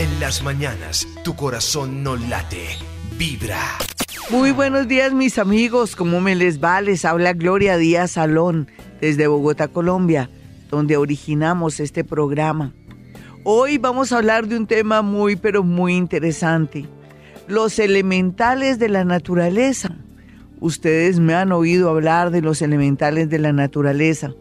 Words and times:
En 0.00 0.18
las 0.18 0.42
mañanas, 0.42 1.06
tu 1.24 1.36
corazón 1.36 2.02
no 2.02 2.16
late, 2.16 2.68
vibra. 3.18 3.60
Muy 4.30 4.50
buenos 4.50 4.88
días 4.88 5.12
mis 5.12 5.36
amigos, 5.36 5.94
¿cómo 5.94 6.22
me 6.22 6.34
les 6.34 6.58
va? 6.58 6.80
Les 6.80 7.04
habla 7.04 7.34
Gloria 7.34 7.76
Díaz 7.76 8.12
Salón 8.12 8.68
desde 9.02 9.26
Bogotá, 9.26 9.68
Colombia, 9.68 10.30
donde 10.70 10.96
originamos 10.96 11.80
este 11.80 12.02
programa. 12.02 12.72
Hoy 13.44 13.76
vamos 13.76 14.10
a 14.10 14.16
hablar 14.16 14.46
de 14.46 14.56
un 14.56 14.66
tema 14.66 15.02
muy 15.02 15.36
pero 15.36 15.62
muy 15.64 15.96
interesante, 15.96 16.86
los 17.46 17.78
elementales 17.78 18.78
de 18.78 18.88
la 18.88 19.04
naturaleza. 19.04 19.98
Ustedes 20.60 21.20
me 21.20 21.34
han 21.34 21.52
oído 21.52 21.90
hablar 21.90 22.30
de 22.30 22.40
los 22.40 22.62
elementales 22.62 23.28
de 23.28 23.38
la 23.38 23.52
naturaleza. 23.52 24.32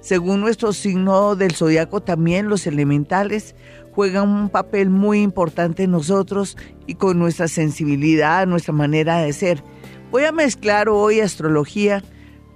Según 0.00 0.40
nuestro 0.40 0.72
signo 0.72 1.34
del 1.36 1.52
zodiaco, 1.52 2.02
también 2.02 2.48
los 2.48 2.66
elementales 2.66 3.54
juegan 3.94 4.28
un 4.28 4.48
papel 4.48 4.90
muy 4.90 5.22
importante 5.22 5.84
en 5.84 5.92
nosotros 5.92 6.56
y 6.86 6.94
con 6.94 7.18
nuestra 7.18 7.48
sensibilidad, 7.48 8.46
nuestra 8.46 8.72
manera 8.72 9.18
de 9.18 9.32
ser. 9.32 9.62
Voy 10.10 10.24
a 10.24 10.32
mezclar 10.32 10.88
hoy 10.88 11.20
astrología 11.20 12.02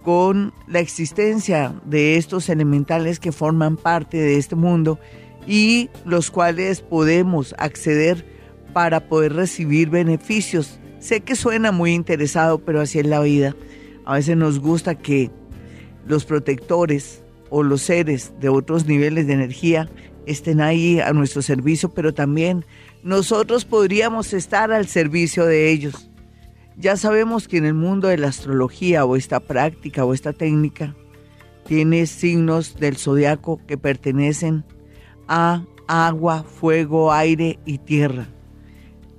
con 0.02 0.52
la 0.66 0.80
existencia 0.80 1.74
de 1.84 2.16
estos 2.16 2.48
elementales 2.48 3.20
que 3.20 3.32
forman 3.32 3.76
parte 3.76 4.16
de 4.16 4.36
este 4.36 4.56
mundo 4.56 4.98
y 5.46 5.90
los 6.04 6.30
cuales 6.30 6.80
podemos 6.80 7.54
acceder 7.58 8.24
para 8.72 9.08
poder 9.08 9.34
recibir 9.34 9.90
beneficios. 9.90 10.80
Sé 10.98 11.20
que 11.20 11.36
suena 11.36 11.72
muy 11.72 11.92
interesado, 11.92 12.58
pero 12.58 12.80
así 12.80 12.98
es 12.98 13.06
la 13.06 13.20
vida. 13.20 13.54
A 14.04 14.14
veces 14.14 14.36
nos 14.36 14.58
gusta 14.58 14.96
que 14.96 15.30
los 16.06 16.24
protectores 16.24 17.22
o 17.50 17.62
los 17.62 17.82
seres 17.82 18.32
de 18.40 18.48
otros 18.48 18.86
niveles 18.86 19.26
de 19.26 19.34
energía 19.34 19.88
estén 20.30 20.60
ahí 20.60 21.00
a 21.00 21.12
nuestro 21.12 21.42
servicio, 21.42 21.92
pero 21.94 22.14
también 22.14 22.64
nosotros 23.02 23.64
podríamos 23.64 24.32
estar 24.32 24.72
al 24.72 24.86
servicio 24.86 25.46
de 25.46 25.70
ellos. 25.70 26.10
Ya 26.76 26.96
sabemos 26.96 27.48
que 27.48 27.56
en 27.56 27.64
el 27.64 27.74
mundo 27.74 28.08
de 28.08 28.18
la 28.18 28.28
astrología 28.28 29.04
o 29.04 29.16
esta 29.16 29.40
práctica 29.40 30.04
o 30.04 30.14
esta 30.14 30.32
técnica 30.32 30.94
tiene 31.66 32.06
signos 32.06 32.76
del 32.76 32.96
zodiaco 32.96 33.60
que 33.66 33.76
pertenecen 33.76 34.64
a 35.26 35.64
agua, 35.88 36.44
fuego, 36.44 37.12
aire 37.12 37.58
y 37.64 37.78
tierra. 37.78 38.28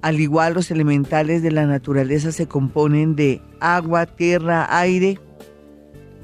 Al 0.01 0.19
igual 0.19 0.53
los 0.53 0.71
elementales 0.71 1.43
de 1.43 1.51
la 1.51 1.65
naturaleza 1.65 2.31
se 2.31 2.47
componen 2.47 3.15
de 3.15 3.41
agua, 3.59 4.05
tierra, 4.05 4.67
aire 4.79 5.19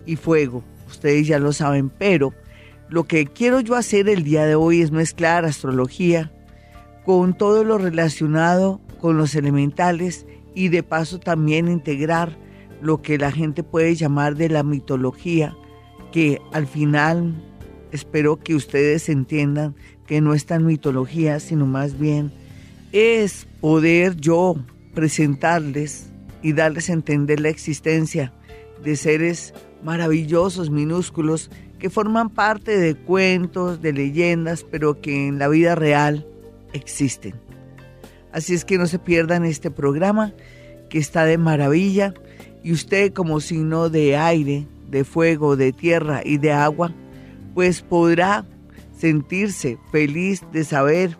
y 0.06 0.16
fuego. 0.16 0.64
Ustedes 0.88 1.28
ya 1.28 1.40
lo 1.40 1.52
saben, 1.52 1.90
pero 1.90 2.34
lo 2.90 3.06
que 3.06 3.26
quiero 3.26 3.60
yo 3.60 3.76
hacer 3.76 4.10
el 4.10 4.24
día 4.24 4.46
de 4.46 4.56
hoy 4.56 4.82
es 4.82 4.92
mezclar 4.92 5.46
astrología 5.46 6.32
con 7.04 7.38
todo 7.38 7.64
lo 7.64 7.78
relacionado 7.78 8.82
con 9.00 9.18
los 9.18 9.36
elementales 9.36 10.26
y 10.54 10.70
de 10.70 10.84
paso 10.84 11.20
también 11.20 11.68
integrar 11.68 12.38
lo 12.82 13.02
que 13.02 13.18
la 13.18 13.32
gente 13.32 13.64
puede 13.64 13.96
llamar 13.96 14.36
de 14.36 14.50
la 14.50 14.64
mitología, 14.64 15.56
que 16.12 16.42
al 16.54 16.68
final 16.68 17.34
espero 17.92 18.38
que 18.38 18.56
ustedes 18.56 19.10
entiendan 19.10 19.76
que 20.06 20.22
no 20.22 20.34
es 20.34 20.46
tan 20.46 20.66
mitología, 20.66 21.40
sino 21.40 21.66
más 21.66 22.00
bien 22.00 22.32
es 22.92 23.48
poder 23.62 24.16
yo 24.16 24.56
presentarles 24.94 26.10
y 26.42 26.54
darles 26.54 26.90
a 26.90 26.94
entender 26.94 27.40
la 27.40 27.50
existencia 27.50 28.34
de 28.84 28.96
seres 28.96 29.54
maravillosos, 29.84 30.70
minúsculos, 30.70 31.50
que 31.86 31.92
forman 31.92 32.32
parte 32.32 32.80
de 32.80 32.96
cuentos, 32.96 33.80
de 33.80 33.94
leyendas, 33.94 34.64
pero 34.64 35.02
que 35.02 35.28
en 35.28 35.38
la 35.38 35.48
vida 35.48 35.76
real 35.76 36.26
existen. 36.74 37.36
Así 38.32 38.56
es 38.56 38.66
que 38.66 38.80
no 38.80 38.88
se 38.88 38.98
pierdan 38.98 39.46
este 39.46 39.70
programa 39.70 40.34
que 40.90 40.98
está 40.98 41.26
de 41.26 41.38
maravilla 41.38 42.16
y 42.64 42.72
usted 42.72 43.14
como 43.14 43.40
signo 43.40 43.92
de 43.92 44.18
aire, 44.18 44.66
de 44.90 45.04
fuego, 45.04 45.56
de 45.56 45.74
tierra 45.74 46.22
y 46.26 46.40
de 46.40 46.54
agua, 46.54 46.92
pues 47.54 47.84
podrá 47.84 48.46
sentirse 48.98 49.78
feliz 49.92 50.42
de 50.52 50.64
saber 50.64 51.20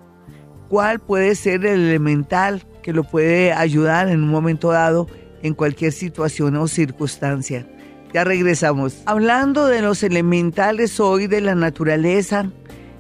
cuál 0.68 0.98
puede 1.00 1.36
ser 1.36 1.64
el 1.64 1.82
elemental 1.82 2.66
que 2.82 2.92
lo 2.92 3.04
puede 3.04 3.54
ayudar 3.54 4.10
en 4.10 4.24
un 4.24 4.30
momento 4.30 4.72
dado 4.72 5.08
en 5.44 5.54
cualquier 5.54 5.92
situación 5.92 6.56
o 6.56 6.68
circunstancia. 6.68 7.68
Ya 8.14 8.24
regresamos. 8.24 9.02
Hablando 9.06 9.68
de 9.68 9.82
los 9.82 10.02
elementales 10.04 11.00
hoy 11.00 11.28
de 11.28 11.42
la 11.42 11.56
naturaleza, 11.56 12.50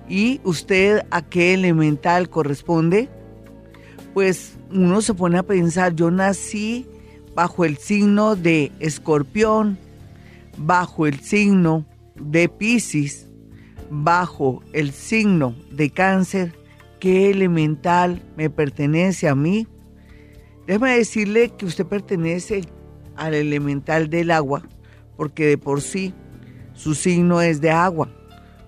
¿y 0.09 0.41
usted 0.43 1.05
a 1.09 1.21
qué 1.21 1.53
elemental 1.53 2.29
corresponde? 2.29 3.09
Pues 4.13 4.57
uno 4.71 5.01
se 5.01 5.13
pone 5.13 5.37
a 5.37 5.43
pensar, 5.43 5.95
yo 5.95 6.11
nací 6.11 6.87
bajo 7.33 7.65
el 7.65 7.77
signo 7.77 8.35
de 8.35 8.71
escorpión, 8.79 9.77
bajo 10.57 11.05
el 11.07 11.19
signo 11.19 11.85
de 12.15 12.49
Pisces, 12.49 13.27
bajo 13.89 14.63
el 14.73 14.91
signo 14.91 15.55
de 15.71 15.89
cáncer, 15.89 16.53
¿qué 16.99 17.29
elemental 17.29 18.21
me 18.37 18.49
pertenece 18.49 19.27
a 19.27 19.35
mí? 19.35 19.67
Déjeme 20.65 20.97
decirle 20.97 21.51
que 21.57 21.65
usted 21.65 21.85
pertenece 21.85 22.61
al 23.15 23.33
elemental 23.33 24.09
del 24.09 24.31
agua 24.31 24.63
porque 25.17 25.47
de 25.47 25.57
por 25.57 25.81
sí 25.81 26.13
su 26.73 26.93
signo 26.93 27.41
es 27.41 27.61
de 27.61 27.71
agua, 27.71 28.09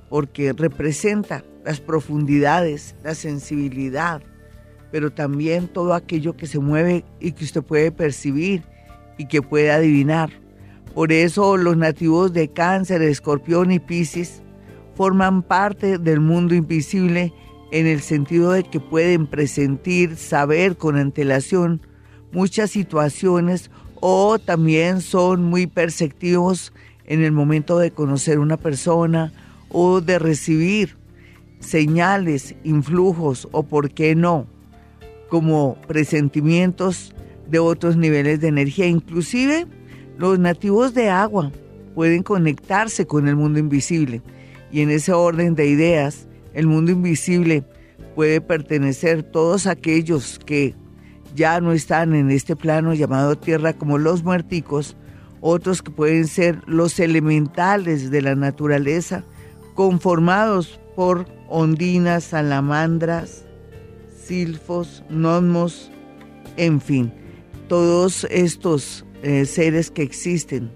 porque 0.10 0.54
representa 0.54 1.44
las 1.66 1.82
profundidades, 1.82 2.96
la 3.04 3.14
sensibilidad, 3.14 4.22
pero 4.92 5.12
también 5.12 5.68
todo 5.68 5.94
aquello 5.94 6.38
que 6.38 6.48
se 6.48 6.60
mueve 6.60 7.04
y 7.20 7.34
que 7.34 7.44
usted 7.44 7.62
puede 7.62 7.92
percibir 7.92 8.64
y 9.18 9.28
que 9.28 9.42
puede 9.42 9.72
adivinar. 9.72 10.30
Por 10.94 11.12
eso 11.12 11.58
los 11.58 11.76
nativos 11.78 12.34
de 12.34 12.48
cáncer, 12.48 13.02
escorpión 13.02 13.72
y 13.72 13.80
piscis 13.80 14.42
forman 14.96 15.44
parte 15.44 15.98
del 15.98 16.22
mundo 16.22 16.56
invisible 16.56 17.34
en 17.72 17.86
el 17.86 18.00
sentido 18.00 18.54
de 18.54 18.64
que 18.64 18.80
pueden 18.80 19.28
presentir, 19.28 20.16
saber 20.16 20.78
con 20.78 20.96
antelación 20.96 21.82
muchas 22.32 22.72
situaciones 22.72 23.70
o 24.02 24.40
también 24.40 25.02
son 25.02 25.44
muy 25.44 25.68
perceptivos 25.68 26.74
en 27.06 27.24
el 27.24 27.32
momento 27.32 27.80
de 27.80 27.92
conocer 27.92 28.40
una 28.40 28.58
persona 28.58 29.32
o 29.70 30.02
de 30.02 30.20
recibir 30.20 30.96
señales, 31.60 32.56
influjos 32.64 33.48
o, 33.52 33.64
por 33.64 33.92
qué 33.92 34.16
no, 34.16 34.48
como 35.30 35.76
presentimientos 35.88 37.14
de 37.50 37.60
otros 37.60 37.98
niveles 37.98 38.42
de 38.42 38.50
energía. 38.50 38.88
Inclusive 38.88 39.68
los 40.18 40.40
nativos 40.40 40.94
de 40.94 41.10
agua 41.10 41.52
pueden 41.96 42.24
conectarse 42.24 43.08
con 43.08 43.28
el 43.28 43.36
mundo 43.36 43.60
invisible 43.60 44.22
y 44.72 44.82
en 44.82 44.92
ese 44.92 45.14
orden 45.14 45.56
de 45.56 45.68
ideas, 45.68 46.28
el 46.54 46.68
mundo 46.68 46.92
invisible 46.92 47.64
puede 48.16 48.42
pertenecer 48.42 49.24
todos 49.24 49.68
aquellos 49.68 50.40
que 50.46 50.76
ya 51.36 51.60
no 51.62 51.72
están 51.72 52.16
en 52.16 52.32
este 52.32 52.56
plano 52.56 52.94
llamado 52.94 53.38
tierra 53.38 53.74
como 53.74 53.98
los 53.98 54.24
muerticos, 54.24 54.96
otros 55.42 55.82
que 55.82 55.92
pueden 55.92 56.28
ser 56.28 56.62
los 56.66 57.00
elementales 57.00 58.10
de 58.12 58.22
la 58.22 58.36
naturaleza, 58.36 59.24
conformados 59.76 60.80
por 60.96 61.28
ondinas, 61.48 62.24
salamandras, 62.24 63.46
silfos, 64.26 65.04
gnomos, 65.10 65.92
en 66.58 66.82
fin, 66.82 67.14
todos 67.68 68.26
estos 68.30 69.06
eh, 69.22 69.46
seres 69.46 69.92
que 69.92 70.02
existen. 70.02 70.72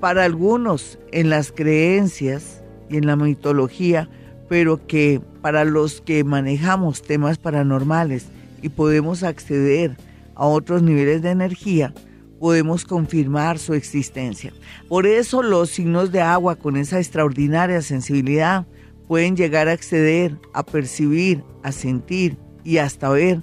Para 0.00 0.24
algunos 0.24 0.98
en 1.10 1.30
las 1.30 1.50
creencias 1.50 2.62
y 2.88 2.98
en 2.98 3.06
la 3.06 3.16
mitología, 3.16 4.08
pero 4.48 4.86
que 4.86 5.20
para 5.42 5.64
los 5.64 6.00
que 6.00 6.24
manejamos 6.24 7.02
temas 7.02 7.38
paranormales, 7.38 8.26
y 8.62 8.68
podemos 8.68 9.22
acceder 9.22 9.96
a 10.34 10.46
otros 10.46 10.82
niveles 10.82 11.22
de 11.22 11.30
energía, 11.30 11.92
podemos 12.38 12.84
confirmar 12.84 13.58
su 13.58 13.74
existencia. 13.74 14.52
Por 14.88 15.06
eso 15.06 15.42
los 15.42 15.70
signos 15.70 16.12
de 16.12 16.20
agua 16.20 16.56
con 16.56 16.76
esa 16.76 16.98
extraordinaria 16.98 17.82
sensibilidad 17.82 18.66
pueden 19.06 19.36
llegar 19.36 19.68
a 19.68 19.72
acceder, 19.72 20.38
a 20.54 20.64
percibir, 20.64 21.42
a 21.62 21.72
sentir 21.72 22.36
y 22.64 22.78
hasta 22.78 23.08
ver 23.08 23.42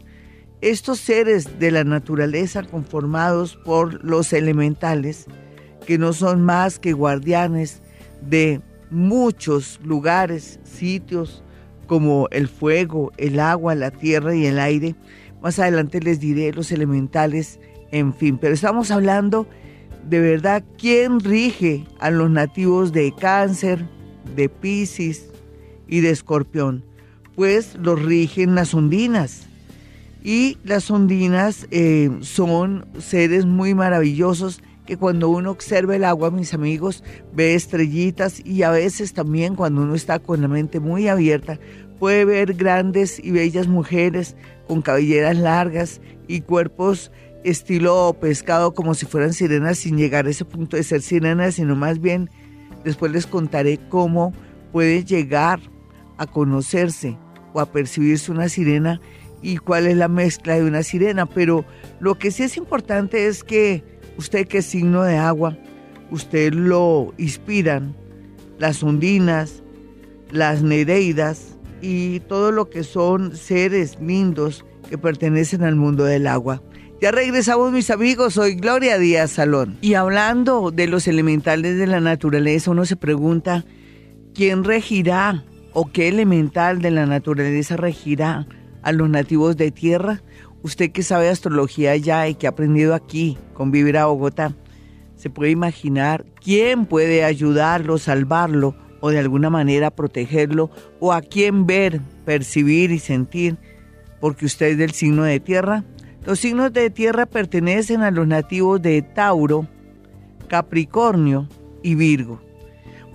estos 0.62 1.00
seres 1.00 1.60
de 1.60 1.72
la 1.72 1.84
naturaleza 1.84 2.64
conformados 2.64 3.56
por 3.56 4.04
los 4.04 4.34
elementales, 4.34 5.26
que 5.86 5.98
no 5.98 6.14
son 6.14 6.42
más 6.42 6.80
que 6.80 6.94
guardianes 6.94 7.82
de 8.22 8.62
muchos 8.90 9.80
lugares, 9.84 10.60
sitios, 10.64 11.44
como 11.86 12.28
el 12.32 12.48
fuego, 12.48 13.12
el 13.18 13.40
agua, 13.40 13.76
la 13.76 13.92
tierra 13.92 14.36
y 14.36 14.46
el 14.46 14.60
aire. 14.60 14.96
Más 15.42 15.60
adelante 15.60 16.00
les 16.00 16.20
diré 16.20 16.52
los 16.54 16.72
elementales, 16.72 17.60
en 17.92 18.14
fin, 18.14 18.38
pero 18.38 18.54
estamos 18.54 18.92
hablando 18.92 19.48
de 20.10 20.20
verdad 20.20 20.64
quién 20.78 21.20
rige 21.20 21.86
a 22.00 22.12
los 22.12 22.30
nativos 22.30 22.92
de 22.92 23.14
cáncer, 23.14 23.88
de 24.36 24.50
Pisces 24.50 25.32
y 25.88 26.02
de 26.02 26.12
escorpión. 26.12 26.84
pues 27.36 27.76
los 27.76 28.02
rigen 28.02 28.56
las 28.56 28.74
ondinas. 28.74 29.48
Y 30.24 30.58
las 30.64 30.90
ondinas 30.90 31.68
eh, 31.70 32.10
son 32.22 32.86
seres 32.98 33.46
muy 33.46 33.76
maravillosos 33.76 34.62
que 34.86 34.98
cuando 34.98 35.30
uno 35.30 35.52
observa 35.52 35.96
el 35.96 36.04
agua, 36.04 36.32
mis 36.32 36.54
amigos, 36.54 37.04
ve 37.34 37.56
estrellitas 37.56 38.46
y 38.46 38.64
a 38.64 38.72
veces 38.72 39.14
también 39.14 39.56
cuando 39.56 39.82
uno 39.82 39.96
está 39.96 40.20
con 40.20 40.42
la 40.42 40.48
mente 40.48 40.80
muy 40.80 41.08
abierta, 41.08 41.60
puede 42.00 42.26
ver 42.26 42.54
grandes 42.54 43.20
y 43.20 43.32
bellas 43.32 43.68
mujeres 43.68 44.36
con 44.68 44.82
cabelleras 44.82 45.38
largas 45.38 46.02
y 46.28 46.42
cuerpos 46.42 47.12
estilo 47.44 48.16
pescado 48.20 48.74
como 48.74 48.96
si 48.96 49.06
fueran 49.06 49.34
sirenas 49.34 49.78
sin 49.78 49.98
llegar 49.98 50.26
a 50.26 50.32
ese 50.32 50.46
punto 50.46 50.78
de 50.78 50.84
ser 50.84 51.02
sirenas, 51.02 51.56
sino 51.56 51.76
más 51.76 52.02
bien 52.02 52.30
después 52.84 53.12
les 53.12 53.28
contaré 53.28 53.80
cómo 53.90 54.34
puede 54.72 55.04
llegar 55.04 55.60
a 56.18 56.26
conocerse 56.26 57.18
o 57.54 57.60
a 57.60 57.72
percibirse 57.72 58.31
una 58.31 58.50
sirena 58.50 59.00
y 59.42 59.58
cuál 59.58 59.86
es 59.86 59.96
la 59.96 60.08
mezcla 60.08 60.56
de 60.56 60.64
una 60.64 60.81
sirena. 60.81 61.26
Pero 61.28 61.66
lo 62.00 62.16
que 62.16 62.31
sí 62.31 62.44
es 62.44 62.58
importante 62.58 63.28
es 63.28 63.44
que 63.44 63.84
usted 64.18 64.48
es 64.52 64.66
signo 64.66 65.04
de 65.04 65.18
agua, 65.18 65.58
usted 66.12 66.54
lo 66.54 67.14
inspiran 67.18 67.96
las 68.60 68.84
ondinas, 68.84 69.64
las 70.32 70.64
nereidas 70.64 71.58
y 71.82 72.22
todo 72.22 72.52
lo 72.52 72.70
que 72.70 72.84
son 72.84 73.36
seres 73.36 73.98
lindos 74.00 74.66
que 74.90 74.98
pertenecen 74.98 75.64
al 75.64 75.76
mundo 75.76 76.06
del 76.06 76.28
agua. 76.28 76.62
Ya 77.02 77.12
regresamos 77.12 77.72
mis 77.72 77.92
amigos, 77.92 78.36
soy 78.36 78.56
Gloria 78.56 78.98
Díaz 78.98 79.32
Salón. 79.32 79.78
Y 79.82 79.96
hablando 79.96 80.72
de 80.72 80.88
los 80.88 81.08
elementales 81.08 81.78
de 81.78 81.88
la 81.88 82.00
naturaleza, 82.00 82.72
uno 82.72 82.86
se 82.86 82.96
pregunta, 82.96 83.66
¿quién 84.34 84.64
regirá 84.64 85.44
o 85.74 85.92
qué 85.92 86.08
elemental 86.08 86.82
de 86.82 86.92
la 86.92 87.06
naturaleza 87.06 87.76
regirá 87.76 88.48
a 88.82 88.92
los 88.94 89.10
nativos 89.10 89.58
de 89.58 89.72
tierra? 89.72 90.22
Usted 90.66 90.90
que 90.90 91.04
sabe 91.04 91.30
astrología 91.30 91.96
ya 91.96 92.28
y 92.28 92.34
que 92.34 92.48
ha 92.48 92.50
aprendido 92.50 92.96
aquí 92.96 93.38
con 93.54 93.70
vivir 93.70 94.00
a 94.00 94.08
Bogotá, 94.08 94.56
se 95.16 95.30
puede 95.30 95.52
imaginar 95.52 96.26
quién 96.44 96.88
puede 96.88 97.24
ayudarlo, 97.24 98.00
salvarlo 98.00 98.76
o 99.00 99.12
de 99.12 99.20
alguna 99.20 99.52
manera 99.52 99.92
protegerlo 99.92 100.72
o 101.00 101.14
a 101.14 101.22
quién 101.22 101.68
ver, 101.68 102.02
percibir 102.26 102.90
y 102.90 102.98
sentir, 102.98 103.58
porque 104.20 104.48
usted 104.48 104.72
es 104.72 104.78
del 104.80 104.90
signo 104.94 105.22
de 105.22 105.40
tierra. 105.40 105.84
Los 106.26 106.40
signos 106.40 106.74
de 106.74 106.90
tierra 106.90 107.28
pertenecen 107.28 108.02
a 108.02 108.10
los 108.10 108.26
nativos 108.26 108.82
de 108.82 109.04
Tauro, 109.04 109.68
Capricornio 110.48 111.48
y 111.84 111.94
Virgo. 111.94 112.42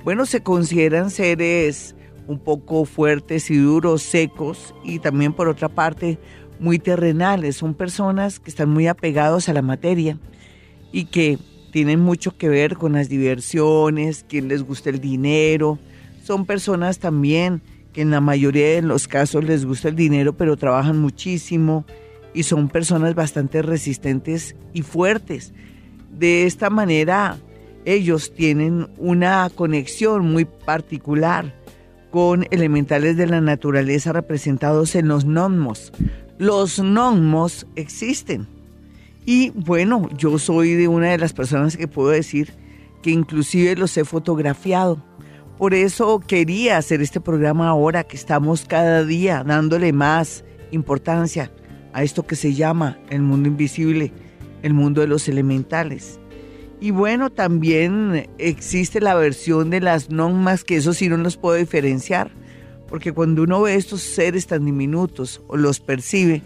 Bueno, 0.04 0.24
se 0.24 0.40
consideran 0.44 1.10
seres 1.10 1.96
un 2.28 2.38
poco 2.38 2.84
fuertes 2.84 3.50
y 3.50 3.56
duros, 3.56 4.02
secos 4.02 4.72
y 4.84 5.00
también 5.00 5.32
por 5.32 5.48
otra 5.48 5.68
parte 5.68 6.20
muy 6.60 6.78
terrenales. 6.78 7.56
Son 7.56 7.74
personas 7.74 8.38
que 8.38 8.50
están 8.50 8.70
muy 8.70 8.86
apegados 8.86 9.48
a 9.48 9.52
la 9.52 9.62
materia 9.62 10.18
y 10.92 11.06
que 11.06 11.38
tienen 11.72 12.00
mucho 12.00 12.36
que 12.36 12.48
ver 12.48 12.76
con 12.76 12.92
las 12.92 13.08
diversiones, 13.08 14.24
quien 14.28 14.48
les 14.48 14.62
gusta 14.62 14.90
el 14.90 15.00
dinero. 15.00 15.78
Son 16.22 16.46
personas 16.46 16.98
también 16.98 17.62
que 17.92 18.02
en 18.02 18.10
la 18.10 18.20
mayoría 18.20 18.74
de 18.74 18.82
los 18.82 19.08
casos 19.08 19.44
les 19.44 19.64
gusta 19.64 19.88
el 19.88 19.96
dinero, 19.96 20.36
pero 20.36 20.56
trabajan 20.56 21.00
muchísimo 21.00 21.84
y 22.34 22.44
son 22.44 22.68
personas 22.68 23.14
bastante 23.14 23.62
resistentes 23.62 24.54
y 24.72 24.82
fuertes. 24.82 25.52
De 26.16 26.46
esta 26.46 26.70
manera, 26.70 27.38
ellos 27.84 28.34
tienen 28.34 28.88
una 28.98 29.48
conexión 29.54 30.30
muy 30.30 30.44
particular 30.44 31.54
con 32.10 32.46
elementales 32.50 33.16
de 33.16 33.26
la 33.26 33.40
naturaleza 33.40 34.12
representados 34.12 34.94
en 34.94 35.08
los 35.08 35.24
gnomos. 35.24 35.92
Los 36.40 36.78
gnomos 36.78 37.66
existen. 37.76 38.48
Y 39.26 39.50
bueno, 39.50 40.08
yo 40.16 40.38
soy 40.38 40.72
de 40.72 40.88
una 40.88 41.10
de 41.10 41.18
las 41.18 41.34
personas 41.34 41.76
que 41.76 41.86
puedo 41.86 42.08
decir 42.08 42.54
que 43.02 43.10
inclusive 43.10 43.76
los 43.76 43.94
he 43.98 44.06
fotografiado. 44.06 45.04
Por 45.58 45.74
eso 45.74 46.18
quería 46.26 46.78
hacer 46.78 47.02
este 47.02 47.20
programa 47.20 47.68
ahora 47.68 48.04
que 48.04 48.16
estamos 48.16 48.64
cada 48.64 49.04
día 49.04 49.44
dándole 49.44 49.92
más 49.92 50.42
importancia 50.70 51.52
a 51.92 52.04
esto 52.04 52.26
que 52.26 52.36
se 52.36 52.54
llama 52.54 52.98
el 53.10 53.20
mundo 53.20 53.50
invisible, 53.50 54.10
el 54.62 54.72
mundo 54.72 55.02
de 55.02 55.08
los 55.08 55.28
elementales. 55.28 56.18
Y 56.80 56.90
bueno, 56.90 57.28
también 57.28 58.30
existe 58.38 59.02
la 59.02 59.14
versión 59.14 59.68
de 59.68 59.82
las 59.82 60.08
más 60.08 60.64
que 60.64 60.76
eso 60.76 60.94
sí 60.94 61.10
no 61.10 61.18
los 61.18 61.36
puedo 61.36 61.56
diferenciar, 61.56 62.30
porque 62.90 63.12
cuando 63.12 63.44
uno 63.44 63.62
ve 63.62 63.76
estos 63.76 64.02
seres 64.02 64.48
tan 64.48 64.66
diminutos 64.66 65.40
o 65.46 65.56
los 65.56 65.78
percibe, 65.78 66.42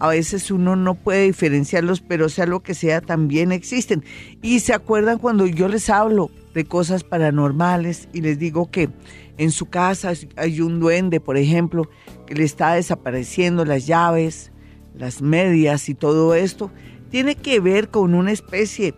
a 0.00 0.08
veces 0.08 0.50
uno 0.50 0.74
no 0.74 0.96
puede 0.96 1.22
diferenciarlos, 1.22 2.00
pero 2.00 2.28
sea 2.28 2.46
lo 2.46 2.60
que 2.60 2.74
sea, 2.74 3.00
también 3.00 3.52
existen. 3.52 4.04
Y 4.42 4.60
se 4.60 4.74
acuerdan 4.74 5.18
cuando 5.18 5.46
yo 5.46 5.68
les 5.68 5.88
hablo 5.88 6.30
de 6.52 6.64
cosas 6.64 7.04
paranormales 7.04 8.08
y 8.12 8.20
les 8.20 8.38
digo 8.38 8.70
que 8.70 8.90
en 9.38 9.52
su 9.52 9.66
casa 9.66 10.12
hay 10.36 10.60
un 10.60 10.80
duende, 10.80 11.20
por 11.20 11.36
ejemplo, 11.36 11.88
que 12.26 12.34
le 12.34 12.44
está 12.44 12.74
desapareciendo 12.74 13.64
las 13.64 13.86
llaves, 13.86 14.50
las 14.96 15.22
medias 15.22 15.88
y 15.88 15.94
todo 15.94 16.34
esto, 16.34 16.70
tiene 17.10 17.36
que 17.36 17.60
ver 17.60 17.88
con 17.88 18.14
una 18.14 18.32
especie 18.32 18.94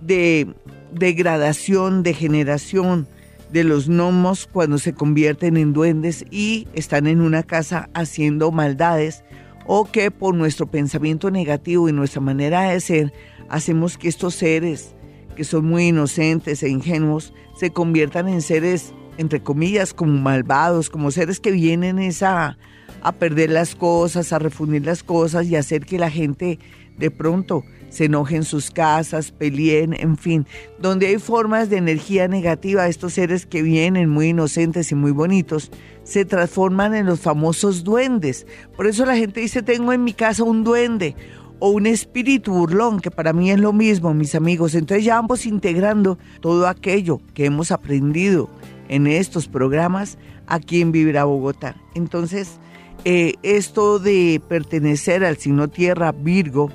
de 0.00 0.52
degradación, 0.92 2.02
degeneración 2.02 3.06
de 3.52 3.64
los 3.64 3.88
gnomos 3.88 4.48
cuando 4.50 4.78
se 4.78 4.94
convierten 4.94 5.56
en 5.56 5.72
duendes 5.72 6.24
y 6.30 6.68
están 6.72 7.06
en 7.06 7.20
una 7.20 7.42
casa 7.42 7.90
haciendo 7.94 8.52
maldades 8.52 9.24
o 9.66 9.90
que 9.90 10.10
por 10.10 10.34
nuestro 10.34 10.70
pensamiento 10.70 11.30
negativo 11.30 11.88
y 11.88 11.92
nuestra 11.92 12.20
manera 12.20 12.70
de 12.70 12.80
ser 12.80 13.12
hacemos 13.48 13.98
que 13.98 14.08
estos 14.08 14.34
seres 14.34 14.94
que 15.36 15.44
son 15.44 15.66
muy 15.66 15.88
inocentes 15.88 16.62
e 16.62 16.68
ingenuos 16.68 17.32
se 17.56 17.70
conviertan 17.70 18.28
en 18.28 18.42
seres 18.42 18.92
entre 19.16 19.42
comillas 19.42 19.92
como 19.92 20.18
malvados, 20.18 20.88
como 20.88 21.10
seres 21.10 21.40
que 21.40 21.50
vienen 21.50 21.98
esa 21.98 22.56
a 23.02 23.12
perder 23.12 23.50
las 23.50 23.74
cosas, 23.74 24.32
a 24.32 24.38
refundir 24.38 24.84
las 24.84 25.02
cosas 25.02 25.46
y 25.46 25.56
hacer 25.56 25.84
que 25.84 25.98
la 25.98 26.10
gente 26.10 26.58
de 26.98 27.10
pronto 27.10 27.64
se 27.88 28.04
enoje 28.04 28.36
en 28.36 28.44
sus 28.44 28.70
casas, 28.70 29.32
peleen, 29.32 29.94
en 29.98 30.16
fin, 30.16 30.46
donde 30.78 31.08
hay 31.08 31.18
formas 31.18 31.68
de 31.70 31.78
energía 31.78 32.28
negativa, 32.28 32.86
estos 32.86 33.14
seres 33.14 33.46
que 33.46 33.62
vienen 33.62 34.08
muy 34.08 34.28
inocentes 34.28 34.92
y 34.92 34.94
muy 34.94 35.10
bonitos, 35.10 35.70
se 36.04 36.24
transforman 36.24 36.94
en 36.94 37.06
los 37.06 37.20
famosos 37.20 37.82
duendes. 37.82 38.46
Por 38.76 38.86
eso 38.86 39.04
la 39.04 39.16
gente 39.16 39.40
dice, 39.40 39.62
tengo 39.62 39.92
en 39.92 40.04
mi 40.04 40.12
casa 40.12 40.44
un 40.44 40.62
duende 40.62 41.16
o 41.58 41.70
un 41.70 41.86
espíritu 41.86 42.52
burlón, 42.52 43.00
que 43.00 43.10
para 43.10 43.32
mí 43.32 43.50
es 43.50 43.58
lo 43.58 43.72
mismo, 43.72 44.14
mis 44.14 44.34
amigos. 44.34 44.74
Entonces 44.74 45.04
ya 45.04 45.16
vamos 45.16 45.44
integrando 45.44 46.18
todo 46.40 46.68
aquello 46.68 47.20
que 47.34 47.44
hemos 47.44 47.72
aprendido 47.72 48.48
en 48.88 49.06
estos 49.06 49.46
programas 49.48 50.16
aquí 50.46 50.80
en 50.80 50.92
Vivir 50.92 51.18
a 51.18 51.24
Bogotá. 51.24 51.76
Entonces, 51.94 52.60
eh, 53.04 53.34
esto 53.42 53.98
de 53.98 54.42
pertenecer 54.48 55.24
al 55.24 55.36
signo 55.36 55.68
tierra, 55.68 56.12
Virgo, 56.12 56.70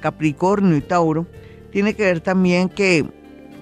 Capricornio 0.00 0.76
y 0.76 0.80
Tauro, 0.80 1.26
tiene 1.70 1.94
que 1.94 2.04
ver 2.04 2.20
también 2.20 2.68
que 2.68 3.06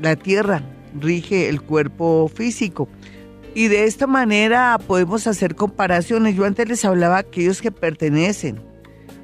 la 0.00 0.16
tierra 0.16 0.62
rige 1.00 1.48
el 1.48 1.62
cuerpo 1.62 2.30
físico. 2.32 2.88
Y 3.54 3.68
de 3.68 3.84
esta 3.84 4.06
manera 4.06 4.78
podemos 4.86 5.26
hacer 5.26 5.54
comparaciones. 5.54 6.36
Yo 6.36 6.44
antes 6.44 6.68
les 6.68 6.84
hablaba 6.84 7.18
aquellos 7.18 7.62
que 7.62 7.70
pertenecen 7.70 8.60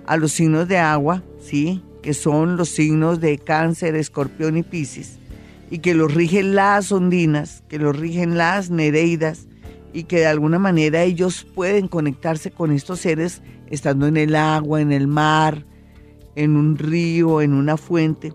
a 0.07 0.17
los 0.17 0.33
signos 0.33 0.69
de 0.69 0.79
agua, 0.79 1.23
¿sí? 1.41 1.83
que 2.03 2.15
son 2.15 2.57
los 2.57 2.69
signos 2.71 3.21
de 3.21 3.39
cáncer, 3.39 3.95
escorpión 3.95 4.57
y 4.57 4.63
piscis, 4.63 5.19
y 5.71 5.79
que 5.79 5.95
los 5.95 6.13
rigen 6.13 6.55
las 6.55 6.93
ondinas, 6.93 7.63
que 7.69 7.79
los 7.79 7.97
rigen 7.97 8.37
las 8.37 8.71
nereidas, 8.71 9.47
y 9.93 10.05
que 10.05 10.21
de 10.21 10.27
alguna 10.27 10.59
manera 10.59 11.03
ellos 11.03 11.47
pueden 11.55 11.89
conectarse 11.89 12.51
con 12.51 12.73
estos 12.73 13.01
seres 13.01 13.43
estando 13.69 14.07
en 14.07 14.17
el 14.17 14.35
agua, 14.35 14.81
en 14.81 14.93
el 14.93 15.07
mar, 15.07 15.65
en 16.35 16.57
un 16.57 16.77
río, 16.79 17.41
en 17.41 17.53
una 17.53 17.77
fuente. 17.77 18.33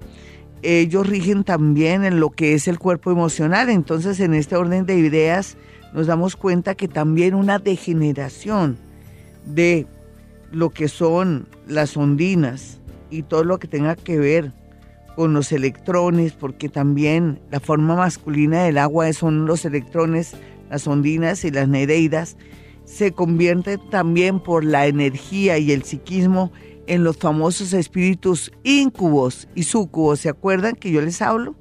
Ellos 0.62 1.08
rigen 1.08 1.44
también 1.44 2.04
en 2.04 2.20
lo 2.20 2.32
que 2.32 2.54
es 2.54 2.68
el 2.68 2.80
cuerpo 2.80 3.12
emocional. 3.12 3.70
Entonces, 3.70 4.20
en 4.20 4.34
este 4.34 4.56
orden 4.56 4.86
de 4.86 4.98
ideas, 4.98 5.58
nos 5.94 6.08
damos 6.08 6.36
cuenta 6.36 6.76
que 6.76 6.88
también 6.88 7.36
una 7.36 7.60
degeneración 7.60 8.78
de 9.46 9.88
lo 10.52 10.70
que 10.70 10.88
son 10.88 11.48
las 11.68 11.96
ondinas 11.98 12.80
y 13.10 13.24
todo 13.24 13.44
lo 13.44 13.60
que 13.60 13.68
tenga 13.68 13.96
que 13.96 14.18
ver 14.18 14.54
con 15.16 15.34
los 15.34 15.52
electrones, 15.52 16.34
porque 16.34 16.70
también 16.70 17.40
la 17.50 17.60
forma 17.60 17.96
masculina 17.96 18.64
del 18.64 18.78
agua 18.78 19.12
son 19.14 19.46
los 19.48 19.66
electrones, 19.66 20.36
las 20.70 20.88
ondinas 20.88 21.44
y 21.46 21.52
las 21.52 21.68
nereidas, 21.68 22.38
se 22.86 23.12
convierten 23.12 23.80
también 23.90 24.40
por 24.40 24.64
la 24.64 24.88
energía 24.88 25.58
y 25.58 25.72
el 25.72 25.84
psiquismo 25.84 26.52
en 26.88 27.04
los 27.04 27.18
famosos 27.18 27.74
espíritus 27.74 28.52
incubos 28.64 29.48
y 29.56 29.64
sucubos. 29.64 30.22
¿Se 30.22 30.30
acuerdan 30.30 30.76
que 30.76 30.92
yo 30.92 31.02
les 31.02 31.22
hablo? 31.22 31.56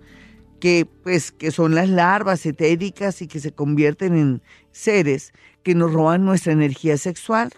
Que 0.60 0.86
pues 1.02 1.32
que 1.32 1.50
son 1.50 1.74
las 1.74 1.88
larvas 1.88 2.46
etéricas 2.46 3.20
y 3.22 3.26
que 3.26 3.40
se 3.40 3.52
convierten 3.52 4.16
en 4.16 4.42
seres 4.70 5.32
que 5.62 5.74
nos 5.74 5.92
roban 5.92 6.24
nuestra 6.24 6.52
energía 6.52 6.96
sexual. 6.96 7.50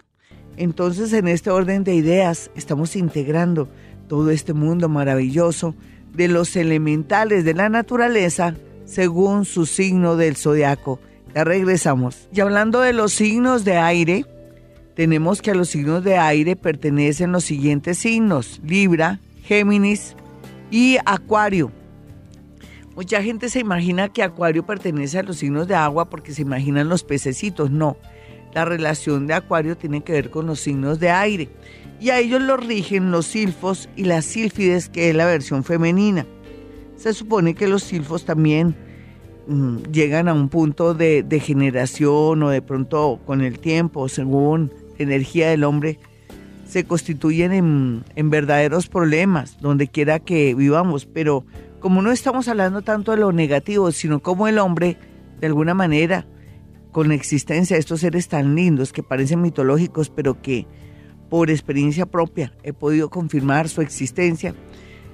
Entonces, 0.57 1.13
en 1.13 1.27
este 1.27 1.51
orden 1.51 1.83
de 1.83 1.93
ideas, 1.93 2.51
estamos 2.55 2.95
integrando 2.95 3.69
todo 4.07 4.31
este 4.31 4.53
mundo 4.53 4.89
maravilloso 4.89 5.75
de 6.13 6.27
los 6.27 6.55
elementales 6.55 7.45
de 7.45 7.53
la 7.53 7.69
naturaleza 7.69 8.55
según 8.83 9.45
su 9.45 9.67
signo 9.67 10.15
del 10.15 10.35
zodiaco. 10.35 10.99
Ya 11.35 11.43
regresamos. 11.43 12.27
Y 12.33 12.41
hablando 12.41 12.81
de 12.81 12.93
los 12.93 13.13
signos 13.13 13.63
de 13.63 13.77
aire, 13.77 14.25
tenemos 14.95 15.41
que 15.41 15.51
a 15.51 15.55
los 15.55 15.69
signos 15.69 16.03
de 16.03 16.17
aire 16.17 16.55
pertenecen 16.55 17.31
los 17.31 17.45
siguientes 17.45 17.99
signos: 17.99 18.59
Libra, 18.63 19.19
Géminis 19.43 20.15
y 20.71 20.97
Acuario. 21.05 21.71
Mucha 22.95 23.23
gente 23.23 23.49
se 23.49 23.59
imagina 23.59 24.09
que 24.09 24.23
Acuario 24.23 24.65
pertenece 24.65 25.19
a 25.19 25.23
los 25.23 25.37
signos 25.37 25.67
de 25.67 25.75
agua 25.75 26.09
porque 26.09 26.33
se 26.33 26.41
imaginan 26.41 26.89
los 26.89 27.03
pececitos. 27.03 27.71
No, 27.71 27.95
la 28.53 28.65
relación 28.65 29.25
de 29.25 29.35
Acuario 29.35 29.77
tiene 29.77 30.01
que 30.01 30.11
ver 30.11 30.29
con 30.31 30.47
los 30.47 30.59
signos 30.59 30.99
de 30.99 31.09
aire. 31.09 31.49
Y 32.01 32.09
a 32.09 32.19
ellos 32.19 32.41
los 32.41 32.65
rigen 32.65 33.11
los 33.11 33.25
silfos 33.25 33.87
y 33.95 34.05
las 34.05 34.25
sílfides, 34.25 34.89
que 34.89 35.09
es 35.09 35.15
la 35.15 35.25
versión 35.25 35.63
femenina. 35.63 36.25
Se 36.97 37.13
supone 37.13 37.55
que 37.55 37.67
los 37.67 37.83
silfos 37.83 38.25
también 38.25 38.75
mm, 39.49 39.91
llegan 39.91 40.27
a 40.27 40.33
un 40.33 40.47
punto 40.49 40.93
de 40.93 41.23
degeneración 41.23 42.43
o 42.43 42.49
de 42.49 42.61
pronto 42.61 43.19
con 43.25 43.41
el 43.41 43.59
tiempo, 43.59 44.07
según 44.07 44.71
la 44.97 45.03
energía 45.03 45.49
del 45.49 45.63
hombre, 45.65 45.99
se 46.69 46.83
constituyen 46.85 47.51
en, 48.15 48.29
verdaderos 48.29 48.87
problemas 48.87 49.57
donde 49.59 49.87
quiera 49.87 50.19
que 50.19 50.53
vivamos. 50.53 51.05
Pero 51.05 51.43
como 51.79 52.01
no 52.01 52.11
estamos 52.11 52.47
hablando 52.47 52.83
tanto 52.83 53.11
de 53.11 53.17
lo 53.17 53.31
negativo, 53.31 53.91
sino 53.91 54.21
como 54.21 54.47
el 54.47 54.59
hombre, 54.59 54.97
de 55.41 55.47
alguna 55.47 55.73
manera, 55.73 56.27
con 56.91 57.07
la 57.07 57.15
existencia 57.15 57.75
de 57.75 57.79
estos 57.79 58.01
seres 58.01 58.27
tan 58.27 58.55
lindos 58.55 58.93
que 58.93 59.03
parecen 59.03 59.41
mitológicos, 59.41 60.09
pero 60.09 60.41
que 60.41 60.67
por 61.29 61.49
experiencia 61.49 62.05
propia 62.05 62.53
he 62.63 62.73
podido 62.73 63.09
confirmar 63.09 63.67
su 63.67 63.81
existencia, 63.81 64.53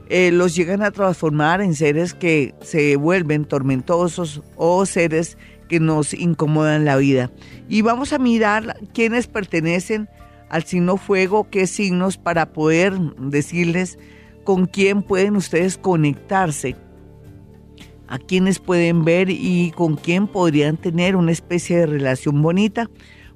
eh, 0.09 0.31
los 0.31 0.55
llegan 0.55 0.83
a 0.83 0.91
transformar 0.91 1.61
en 1.61 1.73
seres 1.73 2.13
que 2.13 2.53
se 2.61 2.95
vuelven 2.95 3.45
tormentosos 3.45 4.41
o 4.55 4.85
seres 4.85 5.37
que 5.67 5.79
nos 5.79 6.13
incomodan 6.13 6.85
la 6.85 6.97
vida. 6.97 7.31
Y 7.67 7.81
vamos 7.81 8.13
a 8.13 8.19
mirar 8.19 8.77
quiénes 8.93 9.27
pertenecen 9.27 10.07
al 10.49 10.63
signo 10.63 10.97
fuego, 10.97 11.49
qué 11.49 11.67
signos 11.67 12.17
para 12.17 12.53
poder 12.53 12.93
decirles 13.17 13.97
con 14.43 14.67
quién 14.67 15.01
pueden 15.01 15.35
ustedes 15.35 15.77
conectarse, 15.77 16.75
a 18.07 18.19
quienes 18.19 18.59
pueden 18.59 19.03
ver 19.03 19.29
y 19.31 19.71
con 19.75 19.95
quién 19.95 20.27
podrían 20.27 20.77
tener 20.77 21.15
una 21.15 21.31
especie 21.31 21.77
de 21.77 21.87
relación 21.87 22.41
bonita. 22.41 22.89